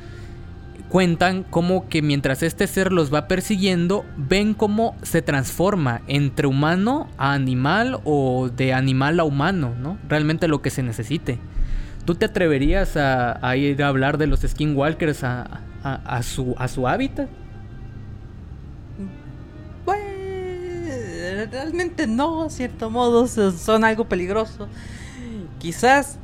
[0.87, 7.09] cuentan como que mientras este ser los va persiguiendo, ven cómo se transforma entre humano
[7.17, 9.97] a animal o de animal a humano, ¿no?
[10.07, 11.39] Realmente lo que se necesite.
[12.09, 16.55] ¿Tú te atreverías a, ir a hablar de los skinwalkers a, a, su,
[16.87, 17.29] hábitat?
[19.85, 24.67] Pues, realmente no, a cierto modo, so- son algo peligroso.
[25.59, 26.17] Quizás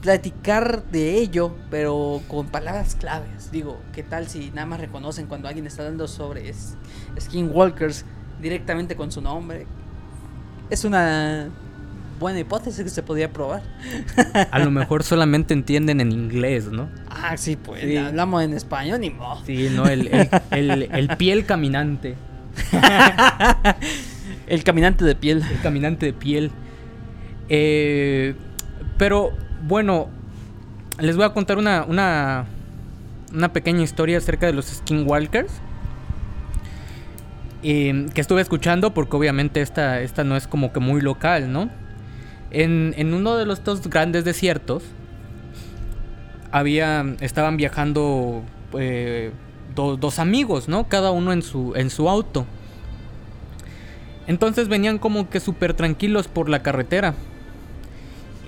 [0.00, 3.52] platicar de ello, pero con palabras claves.
[3.52, 6.54] Digo, ¿qué tal si nada más reconocen cuando alguien está dando sobre
[7.20, 8.06] skinwalkers
[8.40, 9.66] directamente con su nombre?
[10.70, 11.50] Es una
[12.20, 13.62] buena hipótesis que se podría probar.
[14.52, 16.88] A lo mejor solamente entienden en inglés, ¿no?
[17.08, 17.96] Ah, sí, pues Sí.
[17.96, 19.42] hablamos en español ni modo.
[19.44, 22.14] Sí, no, el, el- el- el piel caminante.
[24.46, 25.42] El caminante de piel.
[25.50, 26.50] El caminante de piel.
[27.48, 28.34] Eh,
[28.98, 29.30] pero
[29.62, 30.08] bueno,
[30.98, 32.46] les voy a contar una, una,
[33.32, 35.52] una pequeña historia acerca de los skinwalkers.
[37.62, 41.70] eh, que estuve escuchando porque obviamente esta, esta no es como que muy local, ¿no?
[42.50, 44.82] En, uno de los estos grandes desiertos
[46.50, 48.42] había, estaban viajando
[48.78, 49.30] eh,
[49.74, 50.88] do- dos amigos, ¿no?
[50.88, 52.46] Cada uno en su, en su auto.
[54.26, 57.14] Entonces venían como que súper tranquilos por la carretera.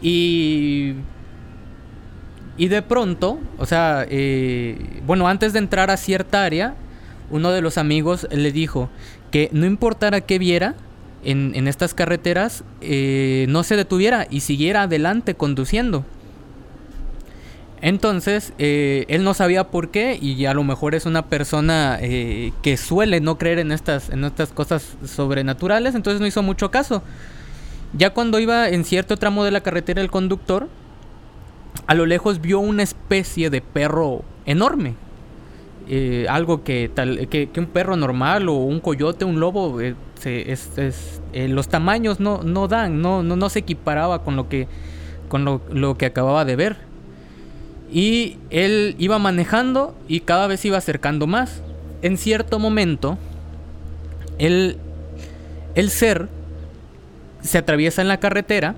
[0.01, 0.95] Y...
[2.59, 6.75] Y de pronto, o sea, eh, bueno, antes de entrar a cierta área,
[7.31, 8.91] uno de los amigos le dijo
[9.31, 10.75] que no importara qué viera
[11.25, 16.05] en, estas carreteras, eh, no se detuviera y siguiera adelante conduciendo.
[17.81, 22.53] Entonces, eh, él no sabía por qué y a lo mejor es una persona eh,
[22.63, 27.03] que suele no creer en estas, en estas cosas sobrenaturales, entonces no hizo mucho caso.
[27.93, 30.69] Ya cuando iba en cierto tramo de la carretera el conductor,
[31.89, 34.95] a lo lejos vio una especie de perro enorme.
[35.89, 41.49] Eh, algo que, tal, que, un perro normal o un coyote, un lobo, eh, eh,
[41.49, 44.69] los tamaños no, no dan, no, no, no se equiparaba con lo que,
[45.29, 46.77] con lo, lo que acababa de ver.
[47.93, 51.63] Y él iba manejando y cada vez iba acercando más.
[52.01, 53.19] En cierto momento,
[54.39, 54.79] el,
[55.75, 56.29] el ser
[57.43, 58.75] se atraviesa en la carretera,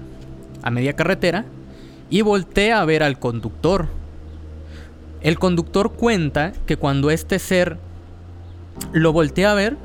[0.62, 1.44] a media carretera,
[2.10, 3.88] y voltea a ver al conductor.
[5.24, 7.78] El conductor cuenta que cuando este ser
[8.92, 9.78] lo voltea a ver,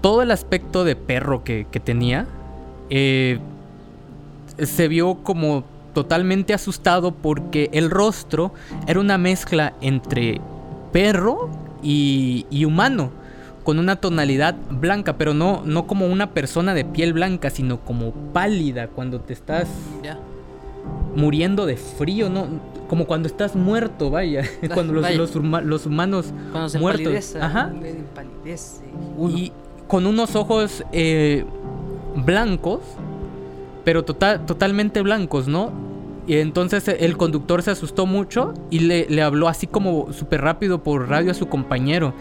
[0.00, 2.26] todo el aspecto de perro que, tenía
[2.88, 3.38] eh,
[4.58, 8.54] se vio como totalmente asustado porque el rostro
[8.86, 10.40] era una mezcla entre
[10.90, 11.50] perro
[11.82, 13.10] y, y humano,
[13.62, 18.12] con una tonalidad blanca, pero no, no como una persona de piel blanca, sino como
[18.32, 19.68] pálida cuando te estás.
[21.16, 22.46] Muriendo de frío, ¿no?
[22.88, 24.44] Como cuando estás muerto, vaya.
[24.74, 25.16] cuando los, vaya.
[25.16, 27.00] los huma- los humanos Cuando se muertos.
[27.06, 27.40] empalidece.
[27.40, 27.70] Ajá.
[27.72, 28.84] empalidece.
[29.28, 29.52] Y
[29.88, 31.44] con unos ojos eh,
[32.16, 32.80] blancos,
[33.84, 35.70] pero total, totalmente blancos, ¿no?
[36.26, 40.42] Y entonces eh, el conductor se asustó mucho y le, le habló así como súper
[40.42, 42.12] rápido por radio a su compañero,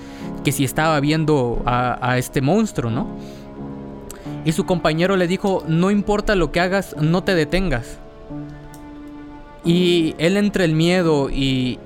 [0.43, 3.07] que si estaba viendo a, a este monstruo, ¿no?
[4.45, 7.99] Y su compañero le dijo, no importa lo que hagas, no te detengas.
[9.65, 11.79] Y él entre el miedo y,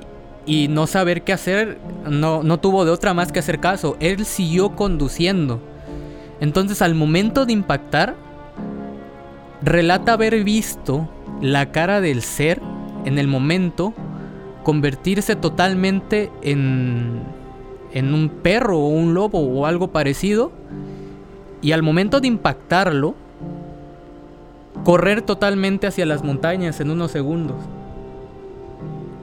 [0.46, 3.98] y no saber qué hacer, no, no tuvo de otra más que hacer caso.
[4.00, 5.60] Él siguió conduciendo.
[6.40, 8.16] Entonces al momento de impactar,
[9.62, 11.10] relata haber visto
[11.42, 12.62] la cara del ser
[13.06, 13.94] en el momento
[14.64, 17.22] convertirse totalmente en,
[17.94, 20.52] en un perro o un lobo o algo parecido.
[21.62, 23.16] Y al momento de impactarlo,
[24.84, 27.58] correr totalmente hacia las montañas en unos segundos.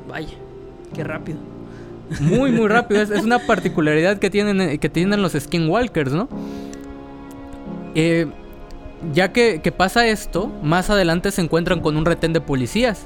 [0.08, 0.34] Vaya,
[0.94, 1.38] qué rápido.
[2.20, 3.02] Muy, muy rápido.
[3.02, 6.28] Es, es una particularidad que tienen, eh, que tienen los skinwalkers, ¿no?
[7.94, 8.26] Eh,
[9.14, 13.04] ya que, que pasa esto, más adelante se encuentran con un retén de policías.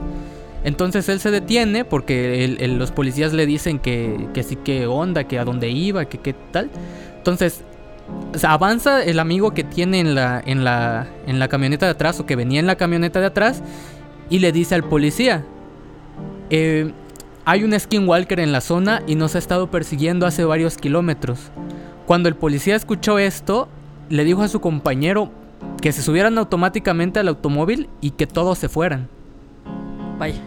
[0.64, 4.86] Entonces él se detiene porque el- el- los policías le dicen que, que sí, que
[4.86, 6.70] onda, que a dónde iba, que qué tal.
[7.18, 7.62] Entonces
[8.08, 12.20] o avanza el amigo que tiene en la, en, la, en la camioneta de atrás
[12.20, 13.62] o que venía en la camioneta de atrás
[14.30, 15.44] y le dice al policía,
[16.50, 16.92] eh,
[17.44, 21.50] hay un skinwalker en la zona y nos ha estado persiguiendo hace varios kilómetros.
[22.06, 23.68] Cuando el policía escuchó esto,
[24.08, 25.30] le dijo a su compañero
[25.80, 29.08] que se subieran automáticamente al automóvil y que todos se fueran.
[30.18, 30.40] Vaya.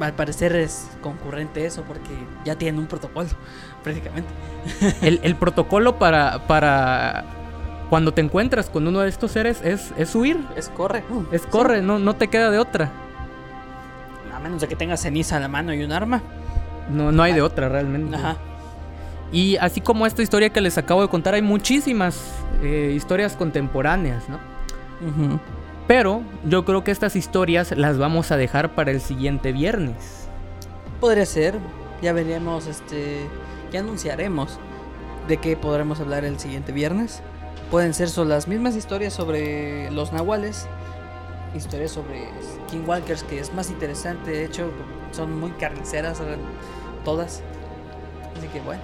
[0.00, 2.10] Al parecer es concurrente eso porque
[2.44, 3.28] ya tienen un protocolo,
[3.84, 4.28] prácticamente.
[5.02, 7.24] El, el protocolo para, para
[7.90, 11.04] cuando te encuentras con uno de estos seres es, es huir, Es corre.
[11.30, 12.90] es corre, no, no te queda de otra.
[14.34, 16.22] A menos de que tengas ceniza en la mano y un arma.
[16.90, 18.16] No, no hay de otra realmente.
[18.16, 18.36] Ajá.
[19.32, 22.32] Y así como esta historia que les acabo de contar, hay muchísimas
[22.62, 24.38] eh, historias contemporáneas, ¿no?
[25.86, 30.28] Pero yo creo que estas historias las vamos a dejar para el siguiente viernes.
[31.00, 31.58] Podría ser.
[32.00, 33.26] Ya veremos, este.
[33.78, 34.58] Anunciaremos
[35.28, 37.22] de qué podremos hablar el siguiente viernes.
[37.70, 40.68] Pueden ser son las mismas historias sobre los nahuales.
[41.54, 42.28] Historias sobre
[42.66, 44.30] Skinwalkers, que es más interesante.
[44.30, 44.70] De hecho,
[45.12, 46.20] son muy carniceras
[47.04, 47.42] todas.
[48.36, 48.82] Así que bueno.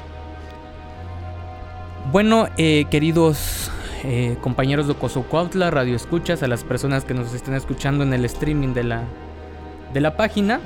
[2.12, 3.70] Bueno, eh, queridos
[4.02, 8.24] eh, compañeros de Cozocuautla, Radio Escuchas, a las personas que nos estén escuchando en el
[8.24, 9.04] streaming de la,
[9.92, 10.60] de la página.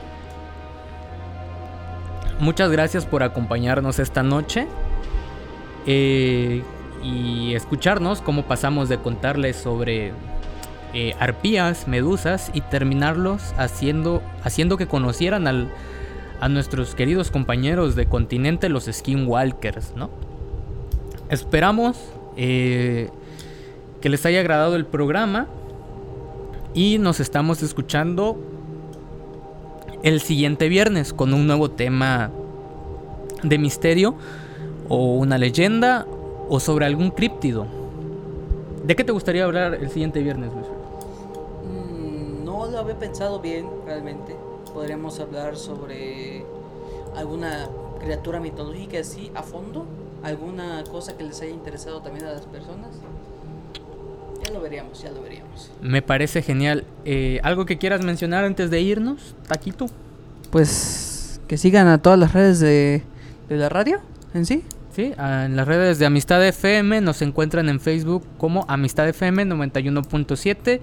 [2.40, 4.66] Muchas gracias por acompañarnos esta noche
[5.86, 6.62] eh,
[7.02, 10.12] y escucharnos cómo pasamos de contarles sobre
[10.92, 15.68] eh, arpías, medusas y terminarlos haciendo, haciendo que conocieran al,
[16.40, 20.10] a nuestros queridos compañeros de continente, los Skinwalkers, ¿no?
[21.30, 21.96] Esperamos
[22.36, 23.10] eh,
[24.00, 25.46] que les haya agradado el programa
[26.74, 28.38] y nos estamos escuchando
[30.04, 32.30] el siguiente viernes con un nuevo tema
[33.42, 34.14] de misterio
[34.90, 36.06] o una leyenda
[36.50, 37.66] o sobre algún críptido.
[38.84, 40.66] ¿De qué te gustaría hablar el siguiente viernes, Luis?
[41.64, 44.36] Mm, no lo había pensado bien, realmente.
[44.74, 46.44] Podríamos hablar sobre
[47.16, 49.86] alguna criatura mitológica así a fondo.
[50.22, 52.90] Alguna cosa que les haya interesado también a las personas.
[54.54, 55.72] Ya lo veríamos, ya lo veríamos.
[55.82, 56.84] Me parece genial.
[57.04, 59.86] Eh, ¿Algo que quieras mencionar antes de irnos, Taquito?
[60.52, 63.02] Pues que sigan a todas las redes de,
[63.48, 64.00] de la radio
[64.32, 64.62] en sí.
[64.94, 70.80] Sí, en las redes de Amistad FM nos encuentran en Facebook como Amistad FM 91.7.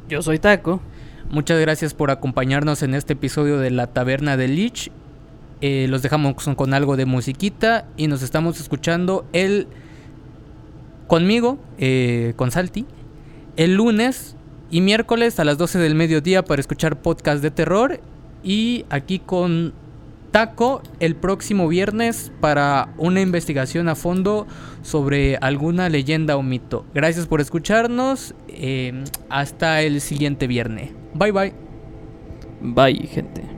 [0.09, 0.81] Yo soy Taco.
[1.29, 4.89] Muchas gracias por acompañarnos en este episodio de La Taberna de Lich.
[5.61, 9.67] Eh, los dejamos con, con algo de musiquita y nos estamos escuchando el
[11.05, 12.87] conmigo, eh, con Salti,
[13.55, 14.35] el lunes
[14.71, 17.99] y miércoles a las 12 del mediodía para escuchar podcast de terror.
[18.45, 19.73] Y aquí con
[20.31, 24.47] Taco el próximo viernes para una investigación a fondo
[24.83, 26.85] sobre alguna leyenda o mito.
[26.93, 28.35] Gracias por escucharnos.
[28.47, 30.91] eh, hasta el siguiente viernes.
[31.13, 31.53] Bye bye.
[32.61, 33.54] Bye, gente.